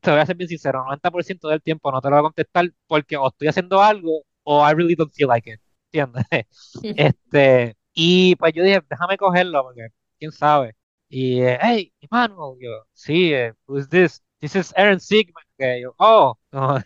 [0.00, 2.70] te voy a ser bien sincero, 90% del tiempo no te lo voy a contestar
[2.86, 5.60] porque o estoy haciendo algo o I really don't feel like it,
[5.92, 6.24] ¿entiendes?
[6.82, 9.88] este, y pues yo dije, déjame cogerlo porque
[10.18, 10.74] quién sabe.
[11.08, 14.22] Y, eh, hey, Emmanuel, yo, sí, eh, who's this?
[14.40, 16.78] This is Aaron Sigman, que yo, oh, no,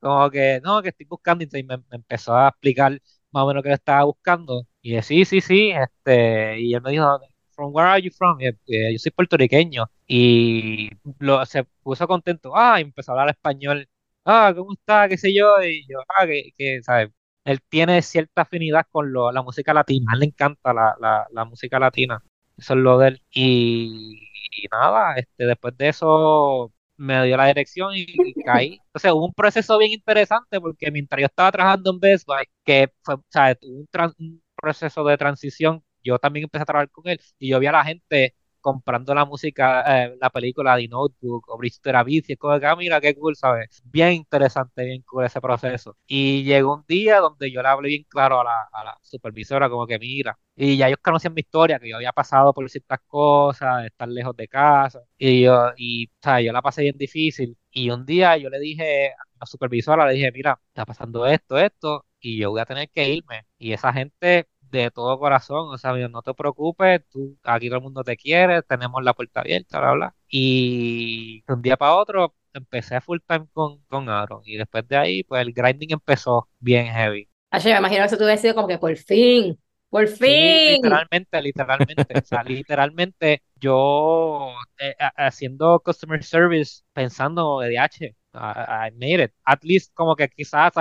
[0.00, 2.92] como que, no, que estoy buscando, y me, empezó a explicar
[3.32, 4.66] más o menos que le estaba buscando.
[4.80, 7.18] Y sí, sí, sí, este, y él me dijo,
[7.54, 8.40] from where are you from?
[8.40, 8.50] Y,
[8.92, 9.86] yo soy puertorriqueño.
[10.06, 13.88] Y lo, se puso contento, ah, y empezó a hablar español.
[14.24, 15.08] Ah, ¿cómo está?
[15.08, 15.62] ¿Qué sé yo?
[15.62, 17.10] Y yo, ah, que, que ¿sabes?
[17.44, 21.26] Él tiene cierta afinidad con lo, la música latina, a él le encanta la, la,
[21.30, 22.22] la música latina.
[22.56, 23.22] Eso es lo de él.
[23.30, 24.18] Y,
[24.56, 28.06] y nada, este, después de eso me dio la dirección y,
[28.44, 28.80] caí.
[28.86, 32.92] Entonces hubo un proceso bien interesante porque mientras yo estaba trabajando en Best Buy, que
[33.02, 33.86] fue, o sea, un,
[34.18, 37.72] un proceso de transición, yo también empecé a trabajar con él y yo vi a
[37.72, 42.58] la gente comprando la música, eh, la película de Notebook o Bristol Abyss, y como
[42.58, 43.82] que, ah, mira, qué cool, ¿sabes?
[43.84, 45.98] Bien interesante, bien cool ese proceso.
[46.06, 49.68] Y llegó un día donde yo le hablé bien claro a la, a la supervisora,
[49.68, 53.00] como que, mira, y ya ellos conocían mi historia, que yo había pasado por ciertas
[53.06, 57.56] cosas, estar lejos de casa, y yo, y, o sea, yo la pasé bien difícil.
[57.70, 61.58] Y un día yo le dije a la supervisora, le dije, mira, está pasando esto,
[61.58, 63.46] esto, y yo voy a tener que irme.
[63.58, 64.48] Y esa gente
[64.78, 68.62] de todo corazón, o sea, no te preocupes, tú, aquí todo el mundo te quiere,
[68.62, 70.14] tenemos la puerta abierta, bla, bla.
[70.28, 74.96] Y de un día para otro empecé full time con, con Aaron y después de
[74.96, 77.28] ahí, pues el grinding empezó bien heavy.
[77.50, 79.58] Así me imagino que eso tuve sido como que por fin,
[79.88, 80.74] por fin.
[80.74, 89.22] literalmente, literalmente, o sea, literalmente yo eh, haciendo customer service pensando de DH, I, made
[89.22, 89.32] it.
[89.44, 90.72] At least como que quizás,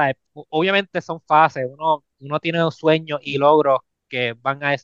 [0.49, 4.75] obviamente son fases, uno, uno tiene un sueño y logros que van a,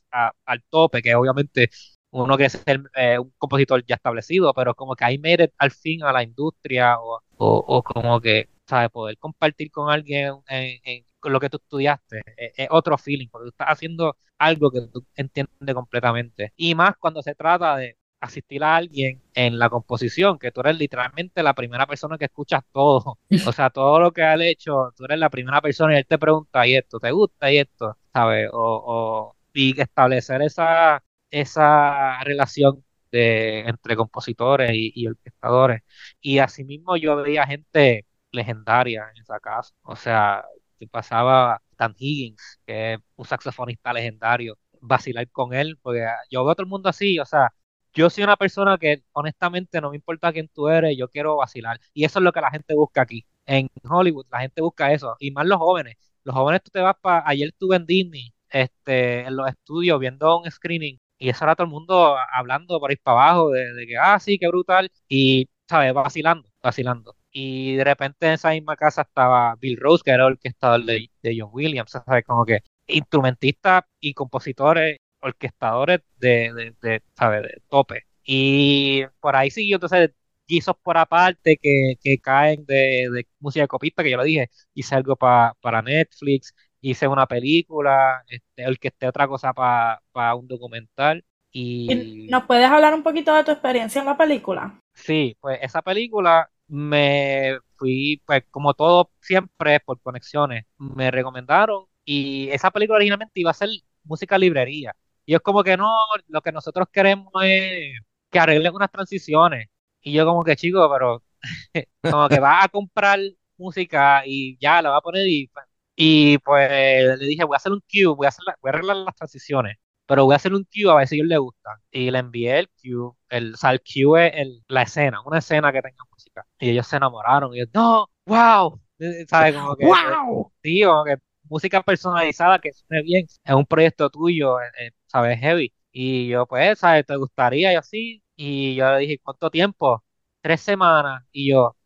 [0.44, 1.70] al tope, que obviamente
[2.10, 6.02] uno quiere ser eh, un compositor ya establecido, pero como que I made al fin
[6.02, 8.90] a la industria o, o, como que, ¿sabes?
[8.90, 13.68] Poder compartir con alguien en, lo que tú estudiaste es, otro feeling, porque tú estás
[13.68, 16.52] haciendo algo que tú entiendes completamente.
[16.56, 20.78] Y más cuando se trata de asistir a alguien en la composición, que tú eres
[20.78, 23.18] literalmente la primera persona que escuchas todo.
[23.50, 26.18] O sea, todo lo que ha hecho, tú eres la primera persona y él te
[26.18, 27.52] pregunta, ¿y esto te gusta?
[27.52, 27.96] ¿Y esto?
[28.12, 28.48] ¿Sabes?
[28.52, 35.82] O, y establecer esa, esa relación de, entre compositores y, orquestadores.
[36.20, 39.74] Y asimismo yo veía gente legendaria en esa casa.
[39.82, 40.44] O sea,
[40.78, 46.52] te pasaba Dan Higgins, que es un saxofonista legendario, vacilar con él, porque yo veo
[46.52, 47.52] a todo el mundo así, o sea,
[47.94, 51.80] yo soy una persona que honestamente no me importa quién tú eres, yo quiero vacilar.
[51.92, 53.24] Y eso es lo que la gente busca aquí.
[53.46, 55.96] En Hollywood la gente busca eso, y más los jóvenes.
[56.24, 60.38] Los jóvenes tú te vas para, ayer estuve en Disney, este, en los estudios viendo
[60.38, 63.96] un screening, y eso era todo el mundo hablando por ahí para abajo, de, que,
[63.98, 65.92] ah, sí, qué brutal, y, ¿sabes?
[65.94, 67.16] Vacilando, vacilando.
[67.32, 71.10] Y de repente en esa misma casa estaba Bill Rose, que era el orquestador de,
[71.22, 72.24] de John Williams, ¿sabes?
[72.24, 77.02] Como que instrumentistas y compositores orquestadores de, de, de,
[77.40, 78.04] de tope.
[78.24, 80.10] Y por ahí siguió entonces
[80.46, 84.50] guisos por aparte que, que caen de, de, música de copista, que yo lo dije,
[84.74, 91.24] hice algo para Netflix, hice una película, este, orquesté otra cosa para un documental.
[91.52, 92.28] Y...
[92.30, 94.80] ¿Nos puedes hablar un poquito de tu experiencia en la película?
[94.94, 102.48] Sí, pues esa película me fui, pues como todo siempre por conexiones, me recomendaron y
[102.50, 103.68] esa película originalmente iba a ser
[104.04, 104.94] música librería
[105.24, 105.90] Y es como que no,
[106.28, 107.98] lo que nosotros queremos es
[108.30, 109.68] que arreglen unas transiciones.
[110.02, 111.22] Y yo como que, chico, pero
[112.02, 113.18] como que vas a comprar
[113.56, 115.50] música y ya la va a poner y,
[115.96, 116.70] y pues
[117.18, 119.76] le dije, voy a hacer un cue, voy a, hacer voy a arreglar las transiciones,
[120.06, 121.70] pero voy a hacer un cue a ver si a ellos les gusta.
[121.90, 125.38] Y le envié el cue, el, o sea, el cue es el, la escena, una
[125.38, 126.46] escena que tenga música.
[126.58, 127.54] Y ellos se enamoraron.
[127.54, 128.80] Y yo, no, wow,
[129.28, 129.54] ¿sabes?
[129.54, 130.52] Como que, ¡Wow!
[130.62, 131.16] sí, como que
[131.48, 135.38] música personalizada que suene bien, es un proyecto tuyo, eh, eh, ¿sabes?
[135.40, 135.72] Heavy.
[135.92, 137.06] Y yo, pues, ¿sabes?
[137.06, 137.72] ¿Te gustaría?
[137.72, 138.22] Y así.
[138.36, 140.04] Y yo le dije, ¿cuánto tiempo?
[140.42, 141.22] Tres semanas.
[141.32, 141.76] Y yo,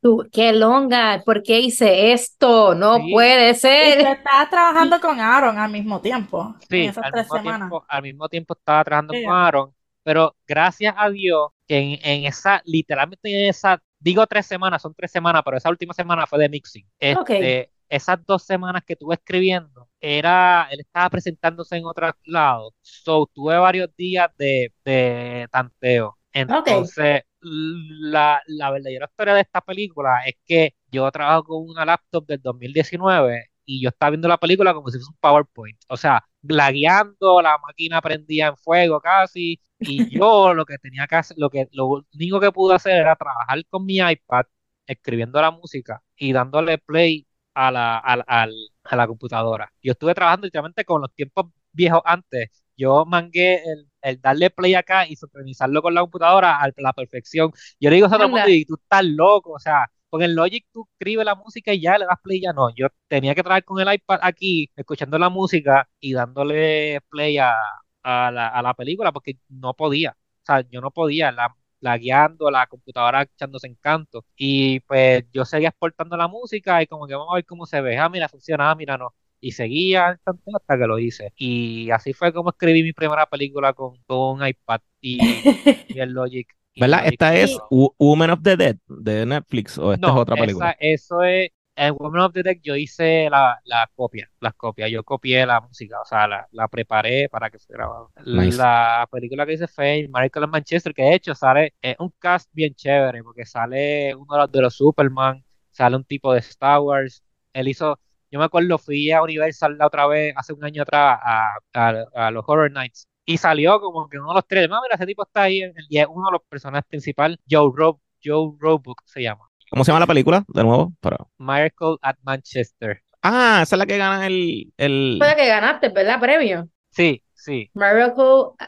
[0.00, 2.74] Tú, qué longa, ¿por qué hice esto?
[2.74, 3.10] No Sí.
[3.10, 3.98] puede Y ser.
[4.02, 7.68] estabas trabajando con Aaron al mismo tiempo, en sí, esas al tres mismo semanas.
[7.70, 9.22] tiempo, al mismo tiempo estaba trabajando Sí.
[9.22, 14.46] con Aaron, pero gracias a Dios que en, en esa, literalmente en esa, digo tres
[14.46, 16.88] semanas, son tres semanas, pero esa última semana fue de mixing.
[17.12, 17.30] Ok.
[17.38, 23.26] Este, esas dos semanas que estuve escribiendo, era, él estaba presentándose en otros lados, so
[23.32, 26.18] tuve varios días de, de tanteo.
[26.32, 32.26] Entonces, la, la verdadera historia de esta película es que yo trabajo con una laptop
[32.26, 35.78] del 2019 y yo estaba viendo la película como si fuese un PowerPoint.
[35.88, 41.16] O sea, lagueando, la máquina prendía en fuego casi, y yo lo que tenía que
[41.16, 44.44] hacer, lo que, lo único que pude hacer era trabajar con mi iPad,
[44.86, 47.26] escribiendo la música y dándole play
[47.66, 48.54] a la, al- al-
[48.84, 49.72] a la computadora.
[49.82, 52.50] Yo estuve trabajando literalmente con los tiempos viejos antes.
[52.76, 57.50] Yo mangué el, el darle play acá y sincronizarlo con la computadora a la perfección.
[57.80, 60.34] Yo le digo a todo el mundo, y tú estás loco, o sea, con el
[60.34, 62.70] Logic tú escribes la música y ya le das play, ya no.
[62.74, 67.54] Yo tenía que trabajar con el iPad aquí, escuchando la música y dándole play a,
[68.02, 70.12] a la, a la película porque no podía.
[70.42, 74.24] O sea, yo no podía, la, la guiando, la computadora echándose en canto.
[74.36, 77.80] Y pues yo seguía exportando la música y como que vamos a ver cómo se
[77.80, 77.98] ve.
[77.98, 79.14] Ah, mira, funciona, ah, mira, no.
[79.40, 80.18] Y seguía
[80.54, 81.32] hasta que lo hice.
[81.36, 85.48] Y así fue como escribí mi primera película con, con un iPad y,
[85.92, 86.48] y el Logic.
[86.78, 87.02] ¿Verdad?
[87.06, 90.68] Esta es Woman of the Dead de Netflix o esta es otra película.
[90.68, 91.50] esa- eso es.
[91.80, 94.90] En Women of the Dead yo hice la, la copia, las copias.
[94.90, 97.88] Yo copié la música, o sea, la, la preparé para que fuera.
[98.26, 98.58] Nice.
[98.58, 102.12] La película que hice fue en Miracle in Manchester, que de hecho sale es un
[102.18, 106.40] cast bien chévere, porque sale uno de los, de los Superman, sale un tipo de
[106.40, 107.22] Star Wars.
[107.52, 108.00] Él hizo,
[108.30, 112.04] yo me acuerdo, fui a Universal la otra vez, hace un año atrás, a, a,
[112.26, 113.06] a los Horror Nights.
[113.24, 115.98] Y salió como que uno de los tres, "Ah, mira, ese tipo está ahí, y
[115.98, 119.47] es uno de los personajes principales, Joe Rob, Joe Roebuck se llama.
[119.70, 120.44] ¿Cómo se llama la película?
[120.48, 120.92] De nuevo.
[121.00, 121.18] Para...
[121.38, 123.02] Miracle at Manchester.
[123.22, 126.20] Ah, esa es la que gana el, el, Fue la que ganaste, ¿verdad?
[126.20, 126.68] Premio.
[126.90, 127.70] Sí, sí.
[127.74, 128.24] Miracle,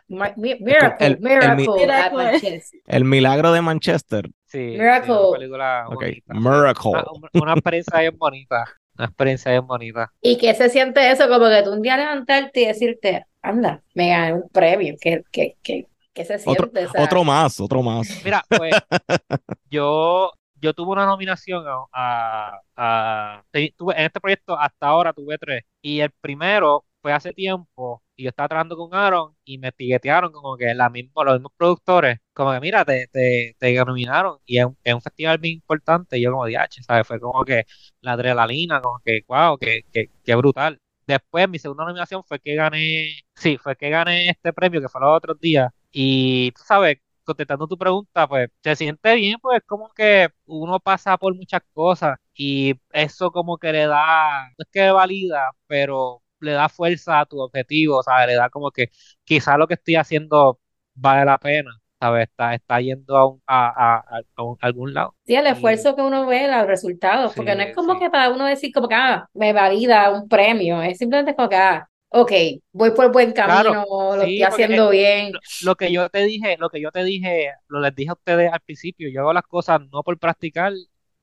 [0.09, 1.29] mi- mi- Miracle, el- el mi-
[1.69, 2.13] Miracle at.
[2.13, 2.81] Manchester.
[2.87, 4.27] el milagro de Manchester.
[4.47, 5.13] Sí, sí, Miracle.
[5.15, 5.85] una película.
[6.29, 6.91] Miracle.
[6.91, 7.05] Una,
[7.43, 8.65] una- experiencia bien bonita.
[8.99, 10.13] Una experiencia bien bonita.
[10.21, 11.29] ¿Y qué se siente eso?
[11.29, 14.97] Como que tú un día levantarte y decirte, anda, me gané un premio.
[15.01, 16.87] ¿Qué, qué, qué, qué se Otro, siente?
[16.87, 18.09] O sea, otro más, otro más.
[18.25, 18.75] Mira, pues
[19.71, 23.43] yo, yo tuve una nominación a, a-
[23.77, 25.65] tuve, en este proyecto hasta ahora tuve tres.
[25.83, 30.33] Y el primero fue hace tiempo y yo estaba trabajando con Aaron y me tiguetearon
[30.33, 34.59] como que la misma, los mismos productores, como que mira, te, te, te nominaron y
[34.59, 36.19] es un, es un festival bien importante.
[36.19, 37.07] Y yo como DH, ¿sabes?
[37.07, 37.65] Fue como que
[38.01, 40.79] la adrenalina, como que wow, que, que, que brutal.
[41.07, 45.01] Después mi segunda nominación fue que gané, sí, fue que gané este premio que fue
[45.01, 45.73] los otros días.
[45.91, 46.99] Y tú sabes,
[47.31, 51.63] contestando tu pregunta, pues se siente bien, pues es como que uno pasa por muchas
[51.73, 57.21] cosas y eso como que le da, no es que valida, pero le da fuerza
[57.21, 58.29] a tu objetivo, ¿sabes?
[58.29, 58.91] Le da como que
[59.25, 60.61] quizá lo que estoy haciendo
[60.95, 61.71] vale la pena,
[62.01, 62.29] ¿sabes?
[62.29, 65.17] Está, está yendo a, un- a, a, a- a un- a algún lado.
[65.27, 67.99] sí, el esfuerzo que uno ve, los resultados, porque no Sí, es como sí.
[67.99, 71.57] que para uno decir como que, ah, me valida un premio, es simplemente como que,
[71.57, 72.33] ah, ok,
[72.73, 73.85] voy por buen Claro, camino,
[74.17, 75.33] lo sí, estoy haciendo bien.
[75.33, 78.15] Lo, lo que yo te dije, lo que yo te dije, lo les dije a
[78.15, 80.73] ustedes al principio, yo hago las cosas no por practicar,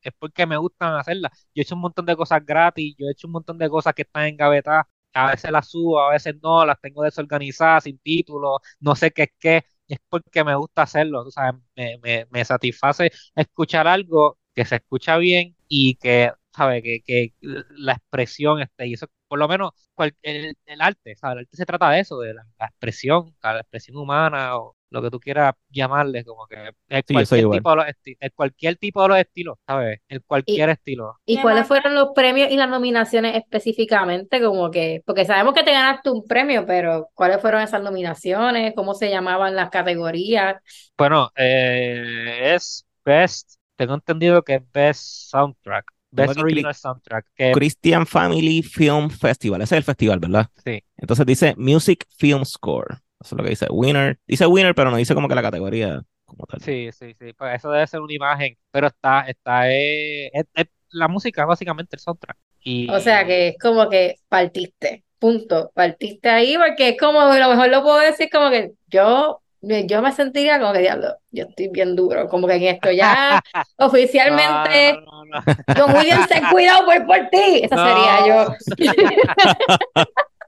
[0.02, 1.32] es porque me gustan hacerlas.
[1.54, 3.94] Yo he hecho un montón de cosas gratis, yo he hecho un montón de cosas
[3.94, 8.58] que están engavetadas, a veces las subo, a veces no, las tengo desorganizadas, sin título,
[8.80, 12.44] no sé qué es qué, es porque me gusta hacerlo, tú sabes, me, me, me
[12.44, 16.82] satisface escuchar algo que se escucha bien y que, ¿sabes?
[16.82, 21.34] Que, que la expresión esté, y eso por lo menos cual- el, el arte, ¿sabes?
[21.34, 25.02] El arte se trata de eso, de la, la expresión, la expresión humana o lo
[25.02, 27.86] que tú quieras llamarle, como que es Sí, cualquier tipo de los
[28.34, 30.00] cualquier tipo de los estilos, ¿sabes?
[30.08, 31.20] El cualquier estilo.
[31.26, 34.40] ¿Y cuáles fueron los premios y las nominaciones específicamente?
[34.42, 38.72] Como que, porque sabemos que te ganaste un premio, pero ¿cuáles fueron esas nominaciones?
[38.74, 40.56] ¿Cómo se llamaban las categorías?
[40.96, 45.86] Bueno, eh, es Best, tengo entendido que es Best Soundtrack.
[46.10, 47.26] Best aquí Original Soundtrack.
[47.34, 49.62] Que, Christian Family Film Festival.
[49.62, 50.48] Ese es el festival, ¿verdad?
[50.64, 50.82] sí.
[50.96, 52.94] Entonces dice Music Film Score.
[53.20, 53.66] Eso es lo que dice.
[53.70, 54.18] Winner.
[54.26, 56.60] Dice winner, pero no dice como que la categoría como tal.
[56.60, 57.32] Sí, sí, sí.
[57.32, 58.56] Pues eso debe ser una imagen.
[58.70, 62.36] Pero está, está, eh, es, es la música, básicamente el soundtrack.
[62.60, 67.38] Y, O sea que es como que partiste, punto, partiste ahí porque es como, a
[67.38, 71.44] lo mejor lo puedo decir como que yo, yo me sentiría como que diablo, yo
[71.44, 73.42] estoy bien duro, como que en esto ya
[73.78, 78.54] oficialmente, No, no, no, Don William, ten cuidado por, por ti, esa sería yo.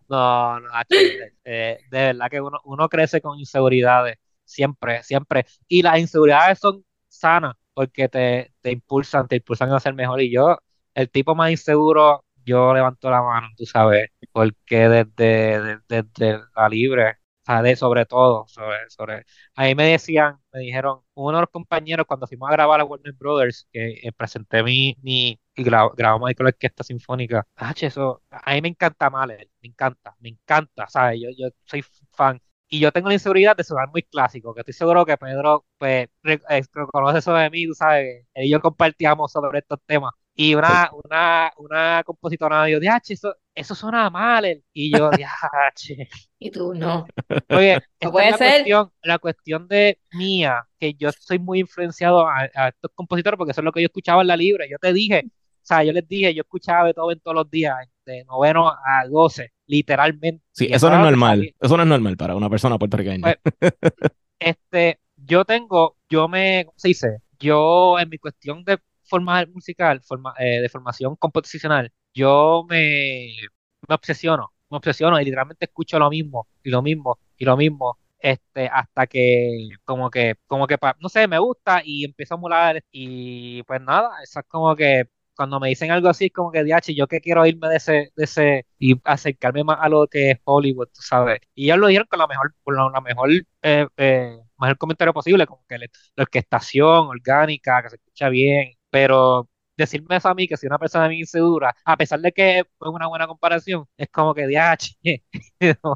[0.09, 0.69] no, no,
[1.45, 5.47] eh, de verdad que uno, uno crece con inseguridades, siempre, siempre.
[5.69, 10.21] Y las inseguridades son sanas porque te, te impulsan, te impulsan a ser mejor.
[10.21, 10.59] Y yo,
[10.95, 16.69] el tipo más inseguro, yo levanto la mano, tú sabes, porque desde, desde, desde la
[16.69, 17.17] libre,
[17.51, 19.25] o sea, de sobre todo, sobre, sobre,
[19.57, 23.13] a me decían, me dijeron, uno de los compañeros cuando fuimos a grabar a Warner
[23.15, 28.23] Brothers, que eh, presenté mi, mi, y gra- grabamos con la orquesta sinfónica, ah, eso,
[28.31, 31.21] a mí me encanta Mahler, me encanta, me encanta, ¿sabes?
[31.23, 31.83] Yo, yo soy
[32.13, 32.41] fan.
[32.69, 36.09] Y yo tengo la inseguridad de sonar muy clásico, que estoy seguro que Pedro, pues,
[36.25, 40.13] eh, conoce de mí, tú sabes, él y yo compartíamos sobre estos temas.
[40.35, 44.63] Y una, una, una compositora me dijo, "Diache, eso, eso suena Mahler.
[44.73, 46.09] Y yo, diache.
[46.39, 47.07] Y tú no.
[47.51, 48.53] Oye, es puede la ser.
[48.53, 53.53] cuestión, la cuestión de mía, que yo soy muy influenciado a, a estos compositores porque
[53.53, 54.69] eso es lo que yo escuchaba en la libre.
[54.71, 55.31] Yo te dije, o
[55.63, 57.77] sea, yo les dije, yo escuchaba Beethoven todos los días,
[58.07, 60.43] de noveno a doce, literalmente.
[60.53, 61.55] Sí, eso no es que normal.
[61.61, 63.37] Eso no es normal para una persona puertorriqueña.
[63.59, 63.73] Pues,
[64.39, 67.19] Este, yo tengo, yo me, ¿cómo se dice?
[67.39, 68.79] Yo en mi cuestión de
[69.11, 73.29] forma musical, forma, eh, de formación composicional, yo me,
[73.89, 77.99] me obsesiono, me obsesiono y literalmente escucho lo mismo y lo mismo y lo mismo,
[78.19, 82.85] este, hasta que como que, como que, no sé, me gusta y empiezo a emular
[82.91, 85.05] y pues nada, eso es como que
[85.35, 88.25] cuando me dicen algo así, como que, diache, yo que quiero irme de ese, de
[88.25, 91.41] ese, y acercarme más a lo que es Hollywood, tú sabes.
[91.55, 93.31] Y ellos lo dijeron con la mejor, con la, la mejor,
[93.63, 95.87] eh, eh, mejor comentario posible, como que la
[96.25, 101.09] orquestación orgánica, que se escucha bien, pero decirme eso a mí, que soy una persona
[101.09, 104.95] bien insegura, a pesar de que es una buena comparación, es como que, diache,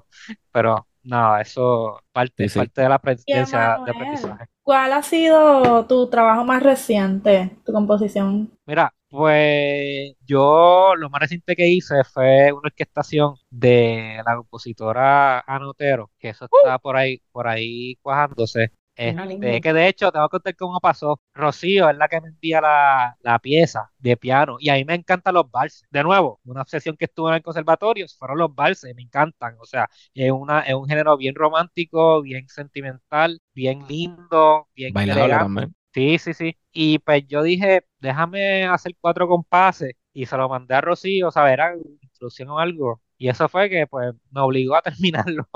[0.52, 2.58] pero no, eso parte, Sí, sí.
[2.58, 3.90] parte de la experiencia de Emanuel.
[3.90, 4.46] aprendizaje.
[4.62, 8.50] ¿Cuál ha sido tu trabajo más reciente, tu composición?
[8.66, 16.10] Mira, pues yo lo más reciente que hice fue una orquestación de la compositora Anotero,
[16.18, 18.72] que eso está por ahí, por ahí cuajándose.
[18.96, 21.20] Este, que de hecho, te voy a contar cómo pasó.
[21.34, 24.94] Rocío es la que me envía la, la pieza de piano y a mí me
[24.94, 25.86] encantan los valses.
[25.90, 29.56] De nuevo, una obsesión que estuve en el conservatorio fueron los valses, me encantan.
[29.60, 35.12] O sea, es, una, es un género bien romántico, bien sentimental, bien lindo, bien Bailable
[35.12, 35.38] elegante.
[35.38, 35.74] también.
[35.92, 36.56] Sí, sí, sí.
[36.72, 41.52] Y pues yo dije, déjame hacer cuatro compases y se lo mandé a Rocío, ¿sabes?
[41.54, 43.00] Era instrucción o algo.
[43.16, 45.48] Y eso fue que pues me obligó a terminarlo.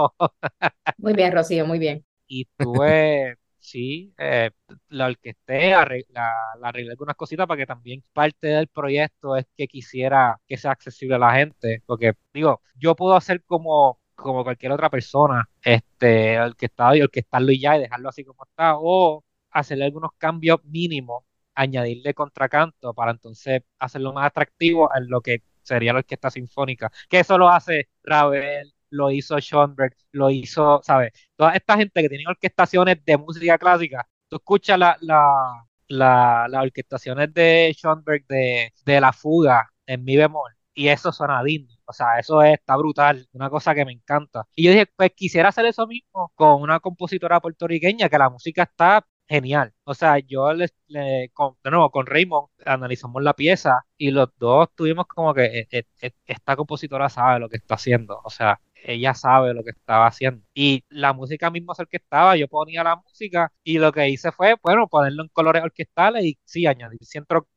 [0.97, 2.05] Muy bien, Rocío, muy bien.
[2.29, 4.51] Y tuve, sí, eh,
[4.89, 10.57] la orquesté, arreglé algunas cositas para que también parte del proyecto es que quisiera que
[10.57, 11.83] sea accesible a la gente.
[11.87, 17.61] Porque, digo, yo puedo hacer como, como cualquier otra persona, este, orquestado y orquestarlo y
[17.61, 21.25] ya y dejarlo así como está, o hacerle algunos cambios mínimos,
[21.55, 26.91] añadirle contracanto para entonces hacerlo más atractivo en lo que sería la orquesta sinfónica.
[27.09, 31.13] Que eso lo hace Ravel, lo hizo Schoenberg, lo hizo, ¿sabes?
[31.37, 36.63] Toda esta gente que tiene orquestaciones de música clásica, tú escuchas la, la, la- las
[36.65, 41.75] orquestaciones de Schoenberg de, de la fuga en mi bemol y eso suena digno.
[41.87, 44.47] O sea, eso es- está brutal, una cosa que me encanta.
[44.55, 48.65] Y yo dije, pues quisiera hacer eso mismo con una compositora puertorriqueña, que la música
[48.65, 49.73] está genial.
[49.85, 54.69] O sea, yo le, con, de nuevo, con Raymond analizamos la pieza y los dos
[54.75, 58.21] tuvimos como que eh, eh, eh, esta compositora sabe lo que está haciendo.
[58.25, 60.45] O sea, ella sabe lo que estaba haciendo.
[60.55, 64.57] Y la música misma es orquestada, yo ponía la música y lo que hice fue,
[64.63, 67.01] bueno, ponerlo en colores orquestales y sí, añadir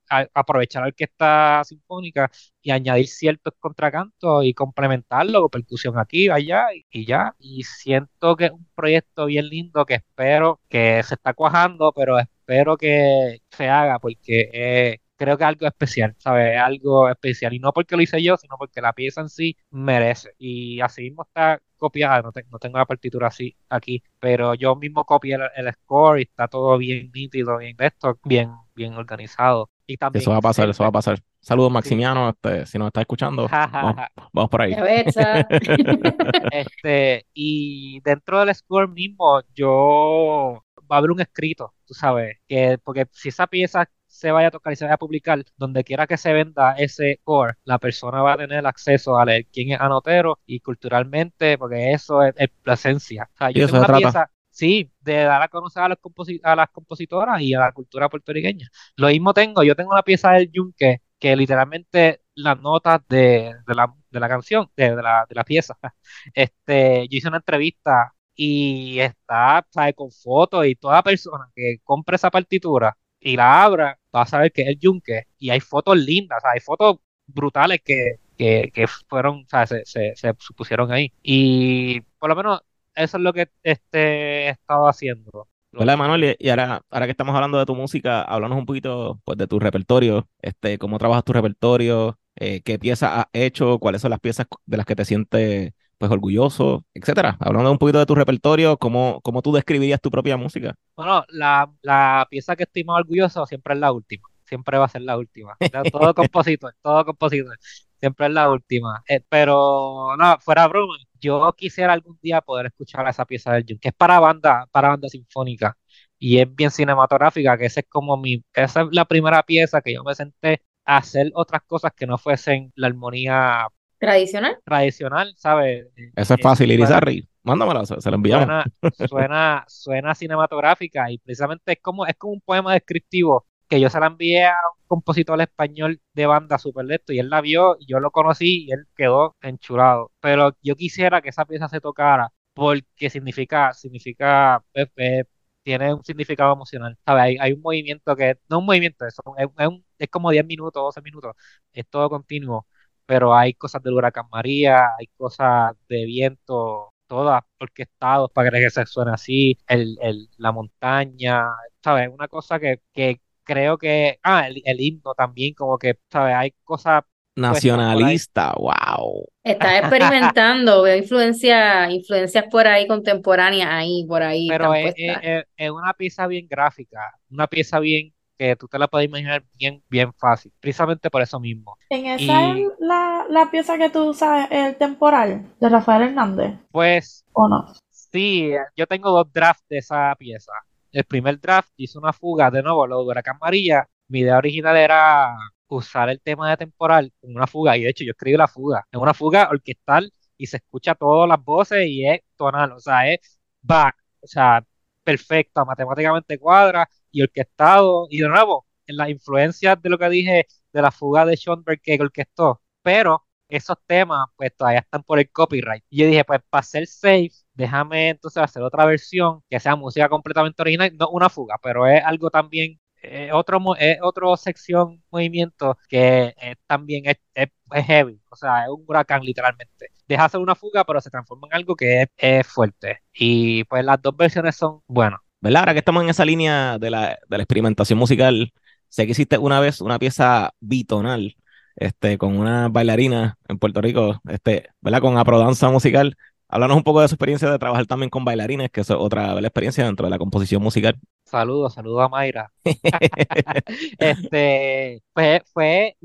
[0.09, 2.29] a- aprovechar la orquesta sinfónica
[2.61, 7.35] y añadir ciertos contracantos y complementarlo, percusión aquí, allá y, y ya.
[7.39, 12.19] Y siento que es un proyecto bien lindo que espero que se está cuajando, pero
[12.19, 16.55] espero que se haga porque eh, creo que es algo especial, ¿sabes?
[16.55, 17.53] Es algo especial.
[17.53, 20.33] Y no porque lo hice yo, sino porque la pieza en sí merece.
[20.39, 24.75] Y así mismo está copiada, no, te- no tengo la partitura así aquí, pero yo
[24.75, 28.93] mismo copié el, el score y está todo bien nítido, bien de esto, bien, bien
[28.93, 29.69] organizado.
[29.85, 31.19] Y también Eso va a pasar, eso va a pasar.
[31.39, 33.47] Saludos, Maximiano, este, si nos está escuchando.
[33.51, 33.95] Vamos,
[34.33, 34.73] vamos por ahí.
[35.17, 35.45] Ah.
[36.51, 42.77] Este, y dentro del score mismo, yo va a haber un escrito, tú sabes, que
[42.83, 46.05] porque si esa pieza se vaya a tocar y se vaya a publicar, donde quiera
[46.05, 49.79] que se venda ese core, la persona va a tener acceso a leer quién es
[49.79, 52.35] Anotero y culturalmente, porque eso es,
[52.65, 53.29] la esencia.
[53.33, 55.97] O sea, yo tengo una pieza, sí, de dar a conocer a, los
[56.43, 58.69] a las compositoras y a la cultura puertorriqueña.
[58.97, 63.93] Lo mismo tengo, yo tengo una pieza del Yunque que literalmente las notas de, la,
[64.09, 65.77] de la, canción, de, la, de la pieza,
[66.33, 69.93] este, yo hice una entrevista y está, ¿sabe?
[69.93, 74.51] Con fotos y toda persona que compre esa partitura y la abra, va a saber
[74.51, 75.27] que es el.
[75.37, 76.97] Y hay fotos lindas, hay fotos
[77.27, 81.13] brutales que, que, que fueron, o se, se, se, pusieron ahí.
[81.21, 82.61] Y por lo menos
[82.95, 85.47] eso es lo que este, he estado haciendo.
[85.73, 89.37] Hola Manuel, y ahora, ahora que estamos hablando de tu música, háblanos un poquito pues,
[89.37, 94.11] de tu repertorio, este, cómo trabajas tu repertorio, eh, qué piezas has hecho, cuáles son
[94.11, 95.71] las piezas de las que te sientes
[96.01, 97.37] pues orgulloso, etcétera.
[97.39, 100.73] Hablando un poquito de tu repertorio, ¿cómo, cómo tú describirías tu propia música?
[100.95, 104.89] Bueno, la, la pieza que estoy más orgulloso siempre es la última, siempre va a
[104.89, 105.55] ser la última.
[105.91, 107.55] Todo compositor, todo compositor,
[107.99, 109.03] siempre es la última.
[109.07, 113.77] Eh, pero no, fuera broma, yo quisiera algún día poder escuchar esa pieza del Jun,
[113.77, 115.77] que es para banda, para banda sinfónica
[116.17, 119.93] y es bien cinematográfica, que esa es como mi, esa es la primera pieza que
[119.93, 123.67] yo me senté a hacer otras cosas que no fuesen la armonía
[124.01, 124.57] Tradicional.
[124.65, 125.85] Tradicional, ¿sabes?
[126.15, 127.29] Eso es eh, fácil, Irizarry.
[127.43, 128.65] Mándamela, se, lo enviamos.
[129.07, 133.99] Suena, suena, cinematográfica y precisamente es como, es como un poema descriptivo que yo se
[133.99, 137.99] la envié a un compositor español de banda super y él la vio y yo
[137.99, 140.11] lo conocí y él quedó enchurado.
[140.19, 145.23] Pero yo quisiera que esa pieza se tocara porque significa, significa, eh, eh,
[145.61, 146.97] tiene un significado emocional.
[147.05, 147.37] ¿sabes?
[147.39, 151.35] Hay, un movimiento que, no un movimiento, es, es, es como 10 minutos, 12 minutos,
[151.71, 152.65] es todo continuo
[153.05, 158.85] pero hay cosas del huracán María, hay cosas de viento, todas orquestados para que se
[158.85, 161.45] suene así, el, el, la montaña,
[161.83, 162.09] ¿sabes?
[162.11, 166.35] Una cosa que, que creo que, ah, el, el himno también, como que, ¿sabes?
[166.35, 167.03] Hay cosas
[167.35, 169.25] nacionalista, wow.
[169.43, 174.47] Estás experimentando, veo influencia, influencias por ahí contemporáneas ahí, por ahí.
[174.47, 176.99] Pero es, es, una pieza bien gráfica,
[177.29, 181.39] una pieza bien que tú te la puedes imaginar bien, bien fácil, precisamente por eso
[181.39, 181.77] mismo.
[181.91, 186.55] ¿En esa es la, la, pieza que tú usas, el temporal, de Rafael Hernández?
[186.71, 187.23] Pues...
[187.33, 187.71] ¿O no?
[187.91, 190.51] Sí, yo tengo dos drafts de esa pieza.
[190.91, 193.87] El primer draft hizo una fuga, de nuevo, lo de Huracán María.
[194.07, 195.35] Mi idea original era
[195.67, 198.87] usar el tema de temporal como una fuga, y de hecho yo escribí la fuga.
[198.91, 203.07] Es una fuga orquestal y se escucha todas las voces y es tonal, o sea,
[203.07, 204.65] es back, o sea,
[205.03, 210.47] perfecta, matemáticamente cuadra y orquestado, y de nuevo, en las influencias de lo que dije
[210.73, 215.29] de la fuga de Schoenberg que orquestó, pero esos temas pues todavía están por el
[215.31, 215.83] copyright.
[215.89, 220.09] Y yo dije, pues para ser safe, déjame entonces hacer otra versión que sea música
[220.09, 225.77] completamente original, no una fuga, pero es algo también, eh, otro, es otro sección, movimiento
[225.89, 226.33] que
[226.67, 227.49] también es, es,
[227.85, 229.87] heavy, o sea, es un huracán literalmente.
[230.07, 232.99] Deja hacer una fuga, pero se transforma en algo que es, es fuerte.
[233.13, 235.19] Y pues las dos versiones son buenas.
[235.41, 235.61] ¿verdad?
[235.61, 238.53] Ahora que estamos en esa línea de la, de la experimentación musical,
[238.89, 241.35] sé que hiciste una vez una pieza bitonal,
[241.75, 245.01] este, con una bailarina en Puerto Rico, este, ¿verdad?
[245.01, 246.15] Con aprodanza musical.
[246.51, 249.85] Háblanos un poco de su experiencia de trabajar también con bailarines, que es otra experiencia
[249.85, 250.99] dentro de la composición musical.
[251.23, 252.51] Saludos, saludos a Mayra.
[253.99, 255.95] este, fue, fue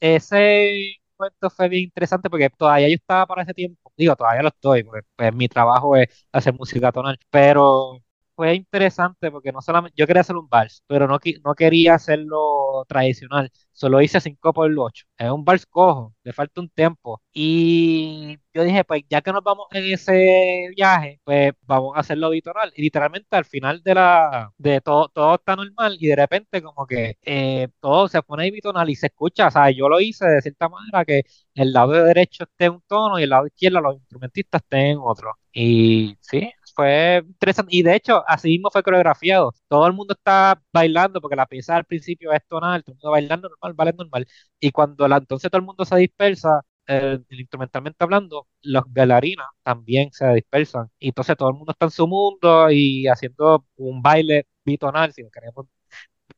[0.00, 4.48] ese momento fue bien interesante porque todavía yo estaba para ese tiempo, digo, todavía lo
[4.48, 8.00] estoy, porque pues, mi trabajo es hacer música tonal, pero
[8.34, 12.84] fue interesante porque no solamente yo quería hacer un vals, pero no, no quería hacerlo
[12.88, 13.50] tradicional.
[13.72, 15.06] Solo hice 5 por 8.
[15.18, 17.20] Es un vals cojo, le falta un tiempo.
[17.32, 22.30] Y yo dije, pues ya que nos vamos en ese viaje, pues vamos a hacerlo
[22.30, 22.72] bitonal.
[22.76, 26.86] Y literalmente al final de la de todo, todo está normal y de repente como
[26.86, 29.48] que eh, todo se pone bitonal y se escucha.
[29.48, 31.22] O sea, yo lo hice de cierta manera que
[31.54, 34.98] el lado derecho esté en un tono y el lado izquierdo los instrumentistas estén en
[35.02, 35.32] otro.
[35.52, 37.76] Y sí, fue interesante.
[37.76, 39.54] Y de hecho, así mismo fue coreografiado.
[39.68, 43.10] Todo el mundo está bailando porque la pieza al principio es tonal, todo el mundo
[43.10, 44.26] bailando normal, vale normal.
[44.60, 50.10] Y cuando la, entonces todo el mundo se dispersa, eh, instrumentalmente hablando, los bailarinas también
[50.12, 50.90] se dispersan.
[50.98, 55.22] Y entonces todo el mundo está en su mundo y haciendo un baile bitonal, si
[55.22, 55.66] no queremos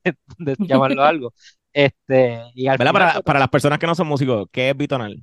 [0.58, 1.34] llamarlo algo.
[1.72, 5.22] Este, y al para, para las personas que no son músicos, ¿qué es bitonal?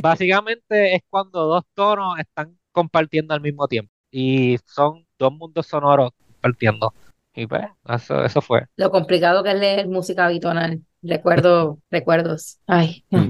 [0.00, 6.10] Básicamente es cuando dos tonos están compartiendo al mismo tiempo y son dos mundos sonoros
[6.40, 6.94] partiendo.
[7.34, 8.62] Y pues, eso, eso fue.
[8.76, 10.80] Lo complicado que es leer música bitonal.
[11.02, 12.58] Recuerdo, recuerdos.
[12.66, 13.04] Ay.
[13.10, 13.28] Mm.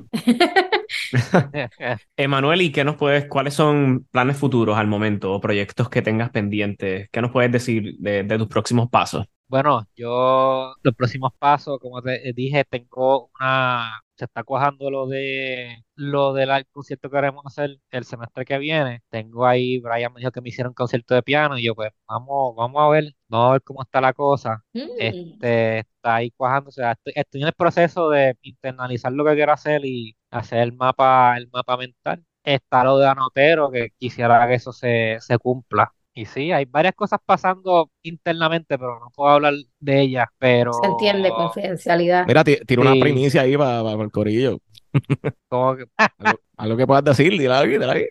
[2.17, 6.31] Emanuel, ¿y qué nos puedes, cuáles son planes futuros al momento o proyectos que tengas
[6.31, 7.09] pendientes?
[7.11, 9.27] ¿Qué nos puedes decir de, de tus próximos pasos?
[9.49, 15.85] Bueno, yo los próximos pasos, como te dije, tengo una, se está cuajando lo de
[15.95, 19.03] lo del concierto que queremos hacer el semestre que viene.
[19.11, 21.91] Tengo ahí, Brian me dijo que me hicieron un concierto de piano y yo pues
[22.09, 24.65] vamos, vamos a ver, vamos a ver cómo está la cosa.
[24.73, 24.81] Mm.
[24.99, 29.35] Este, está ahí cuajando, o sea, estoy, estoy en el proceso de internalizar lo que
[29.35, 32.25] quiero hacer y hacer el mapa, el mapa mental.
[32.43, 35.93] Está lo de Anotero, que quisiera que eso se, se cumpla.
[36.19, 40.73] Y sí, hay varias cosas pasando internamente, pero no puedo hablar de ellas, pero...
[40.73, 42.25] Se entiende, confidencialidad.
[42.27, 43.01] Mira, ti- tira una Sí.
[43.01, 44.59] primicia ahí para el corillo.
[45.49, 45.85] como que-
[46.19, 48.07] Algo, algo que puedas decir, dile ahí, dile ahí.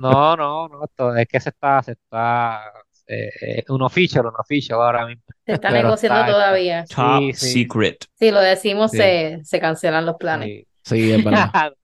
[0.00, 2.70] no, no, no, esto, es que se está, se está,
[3.06, 5.22] eh, un official, un official ahora mismo.
[5.46, 6.84] Se está pero negociando está- todavía.
[6.84, 7.62] Top Sí, sí.
[7.62, 8.04] Secret.
[8.14, 8.98] Si lo decimos, Sí.
[8.98, 10.66] se, se cancelan los planes.
[10.84, 11.12] Sí.
[11.12, 11.74] Es verdad.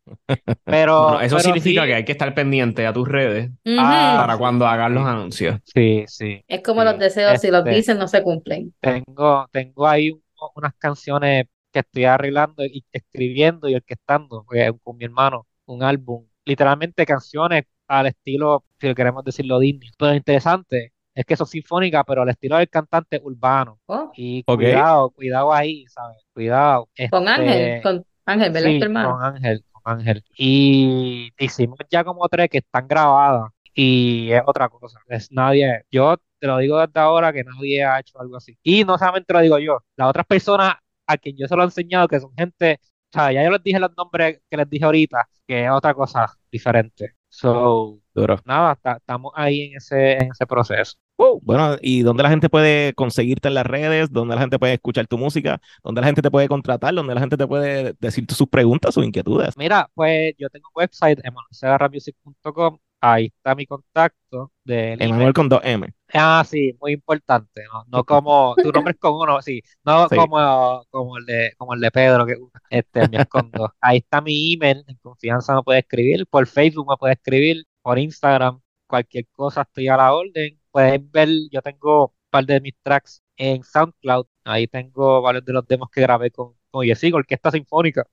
[0.65, 4.37] pero, Bueno, eso pero significa sí, que hay que estar pendiente a tus redes para
[4.39, 5.61] cuando hagan los anuncios.
[5.65, 6.45] sí, sí.
[6.49, 8.75] Es como sí, los deseos, si los este, dicen, no se cumplen.
[8.81, 10.23] Tengo, tengo ahí un-
[10.57, 16.27] unas canciones que estoy arreglando y escribiendo y orquestando eh, con mi hermano, un álbum,
[16.45, 19.91] literalmente canciones al estilo, si queremos decirlo, Disney.
[19.99, 23.81] Pero lo interesante es que son sinfónicas, pero al estilo del cantante urbano.
[23.87, 26.19] Oh, Y cuidado, cuidado ahí, ¿sabes?
[26.33, 26.89] Cuidado.
[27.11, 28.69] con Este, Ángel, con Ángel, ¿verdad?
[28.71, 29.13] Sí, tu hermano?
[29.13, 30.25] con Ángel, con Ángel.
[30.37, 35.01] Y hicimos ya como tres que están grabadas y es otra cosa.
[35.09, 38.57] Es nadie, yo te lo digo desde ahora que nadie ha hecho algo así.
[38.63, 40.75] Y no solamente lo digo yo, las otras personas
[41.07, 43.63] a quien yo se lo he enseñado, que son gente, o sea, ya yo les
[43.63, 47.15] dije los nombres que les dije ahorita, que es otra cosa diferente.
[47.31, 48.37] So, Duro.
[48.45, 50.95] nada, ta- estamos ahí en ese, en ese proceso.
[51.21, 54.13] Uh, bueno, ¿y dónde la gente puede conseguirte en las redes?
[54.13, 55.61] ¿Dónde la gente puede escuchar tu música?
[55.83, 56.95] ¿Dónde la gente te puede contratar?
[56.95, 59.57] ¿Dónde la gente te puede decir sus preguntas, sus inquietudes?
[59.57, 65.03] Mira, pues yo tengo un website, emanuelsegarramusic.com, ahí está mi contacto del.
[65.03, 65.93] Emanuel con 2M.
[66.15, 67.85] Ah, sí, muy importante, ¿no?
[67.89, 70.15] No como, tu nombre es con uno, sí, no Sí.
[70.15, 72.37] como, como el de, como el de Pedro, que
[72.71, 73.75] este, me escondo.
[73.81, 77.99] Ahí está mi email, en confianza me puede escribir, por Facebook me puede escribir, por
[77.99, 80.58] Instagram, cualquier cosa estoy a la orden.
[80.71, 85.53] Puedes ver, yo tengo un par de mis tracks en SoundCloud, ahí tengo varios de
[85.53, 88.07] los demos que grabé con, con Yesigo, Orquesta Sinfónica,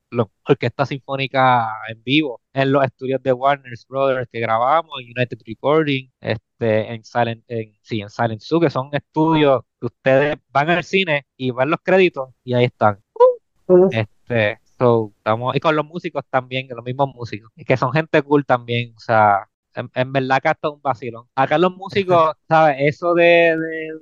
[0.48, 6.92] Orquesta Sinfónica en vivo, en los estudios de Warner Brothers que grabamos, United Recording, este,
[6.92, 11.26] en Silent, en, sí, en Silent Zoo, que son estudios que ustedes van al cine
[11.36, 13.00] y ven los créditos y ahí están.
[13.90, 18.46] Este, so, estamos, y con los músicos también, los mismos músicos, que son gente cool
[18.46, 21.28] también, o sea, en, en verdad acá está un vacilón.
[21.34, 22.76] Acá los músicos, ¿sabes?
[22.80, 23.98] Eso de, de, de,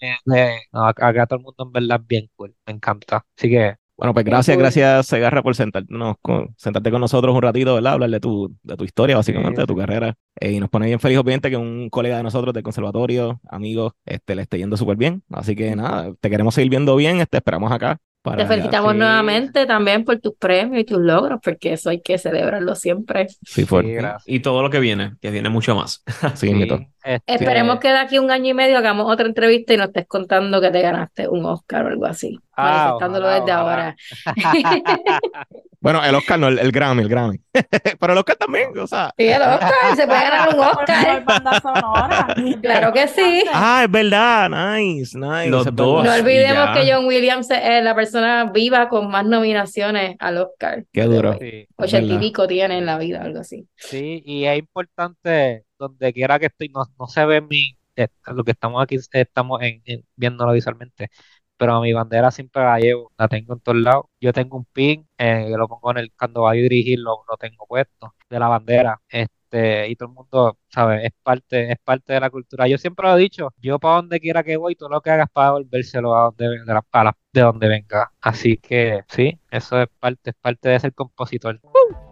[0.00, 3.26] de- de- no, acá, todo el mundo en verdad es bien cool, me encanta.
[3.36, 7.74] Así que, Bueno, pues gracias, gracias, Segarra, por sentarnos con, sentarte con nosotros un ratito,
[7.74, 7.94] ¿verdad?
[7.94, 9.76] Hablar de tu, de tu historia, básicamente, Sí, de tu sí.
[9.76, 10.14] carrera.
[10.38, 13.94] Eh, y nos pone bien feliz, obviamente, que un colega de nosotros del conservatorio, amigo,
[14.04, 15.22] este, le esté yendo súper bien.
[15.30, 17.96] Así que nada, te queremos seguir viendo bien, este, esperamos acá.
[18.26, 18.98] Para, Te felicitamos sí.
[18.98, 23.28] nuevamente también por tus premios y tus logros, porque eso hay que celebrarlo siempre.
[23.28, 23.96] Sí, sí.
[24.26, 26.02] Y todo lo que viene, que viene mucho más.
[26.34, 26.80] Sí, Sí, mito.
[27.06, 29.88] Este, Esperemos que de aquí a un año y medio hagamos otra entrevista y nos
[29.88, 33.70] estés contando que te ganaste un Oscar o algo así, Ah, manifestándolo ojalá, desde ojalá.
[33.72, 33.96] ahora.
[35.78, 37.38] Bueno, el Oscar no, el, el Grammy, el Grammy.
[38.00, 39.12] Pero el Oscar también, o sea.
[39.16, 41.24] Sí, el Oscar, se puede ganar un Oscar.
[41.24, 42.26] banda sonora.
[42.62, 43.44] Claro que sí.
[43.52, 45.48] Ah, es verdad, nice, nice.
[45.48, 46.02] Los dos.
[46.04, 46.74] No olvidemos ya.
[46.74, 50.84] que John Williams es la persona viva con más nominaciones al Oscar.
[50.92, 51.36] Qué duro.
[51.38, 53.68] sí, Ochenta y pico tiene en la vida, algo así.
[53.76, 58.44] sí, y es importante, donde quiera que estoy, no, no se ve mi, eh, lo
[58.44, 61.10] que estamos aquí, estamos en, en- viéndolo visualmente,
[61.56, 64.06] pero mi bandera siempre la llevo, la tengo en todos lados.
[64.20, 67.24] Yo tengo un pin, eh, que lo pongo en el, cuando voy a dirigir, lo,
[67.28, 69.00] lo tengo puesto, de la bandera.
[69.08, 71.04] Este, y todo el mundo, ¿sabes?
[71.04, 72.68] Es parte, es parte de la cultura.
[72.68, 75.28] Yo siempre lo he dicho, yo para donde quiera que voy, todo lo que hagas
[75.32, 78.12] para devolvérselo a donde, de, la- a la- de donde venga.
[78.20, 81.60] Así que sí, eso es parte, es parte de ser compositor.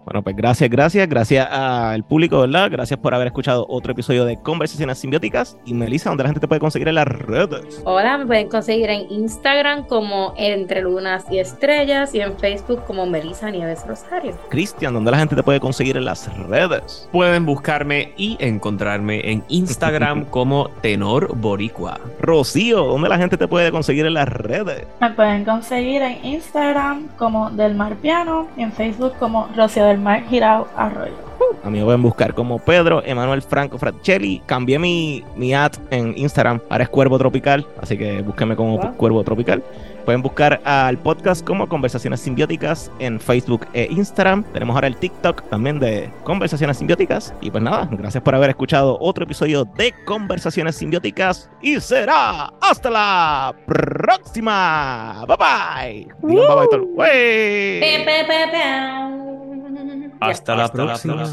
[0.05, 2.71] Bueno, pues gracias, gracias, gracias al público, ¿verdad?
[2.71, 5.57] Gracias por haber escuchado otro episodio de Conversaciones Simbióticas.
[5.65, 7.81] Y Melissa, ¿dónde la gente te puede conseguir en las redes?
[7.87, 13.07] Hola, me pueden conseguir en Instagram como Entre Lunas y Estrellas y en Facebook como
[13.07, 14.37] Melissa Nieves Rosario.
[14.51, 17.09] Cristian, ¿dónde la gente te puede conseguir en las redes?
[17.11, 21.99] Pueden buscarme y encontrarme en Instagram como Tenor Boricua.
[22.21, 24.87] Rocío, ¿dónde la gente te puede conseguir en las redes?
[25.01, 29.99] Me pueden conseguir en Instagram como Del Mar Piano y en Facebook como Rocío del
[29.99, 31.13] Mar Girao Arroyo.
[31.63, 34.43] A mí me pueden buscar como Pedro Emanuel Franco Fratelli.
[34.47, 36.61] Cambié mi, mi ad en Instagram.
[36.69, 37.67] Ahora es Cuervo Tropical.
[37.81, 38.95] Así que búsquenme como Wow.
[38.97, 39.63] Cuervo Tropical.
[40.05, 44.45] Pueden buscar al podcast como Conversaciones Simbióticas en Facebook e Instagram.
[44.53, 47.33] Tenemos ahora el TikTok también de Conversaciones Simbióticas.
[47.41, 51.51] Y pues nada, gracias por haber escuchado otro episodio de Conversaciones Simbióticas.
[51.63, 55.25] Y será hasta la próxima.
[55.27, 56.09] Bye bye.
[56.23, 57.81] Digan bye bye.
[60.21, 61.25] Hasta la próxima.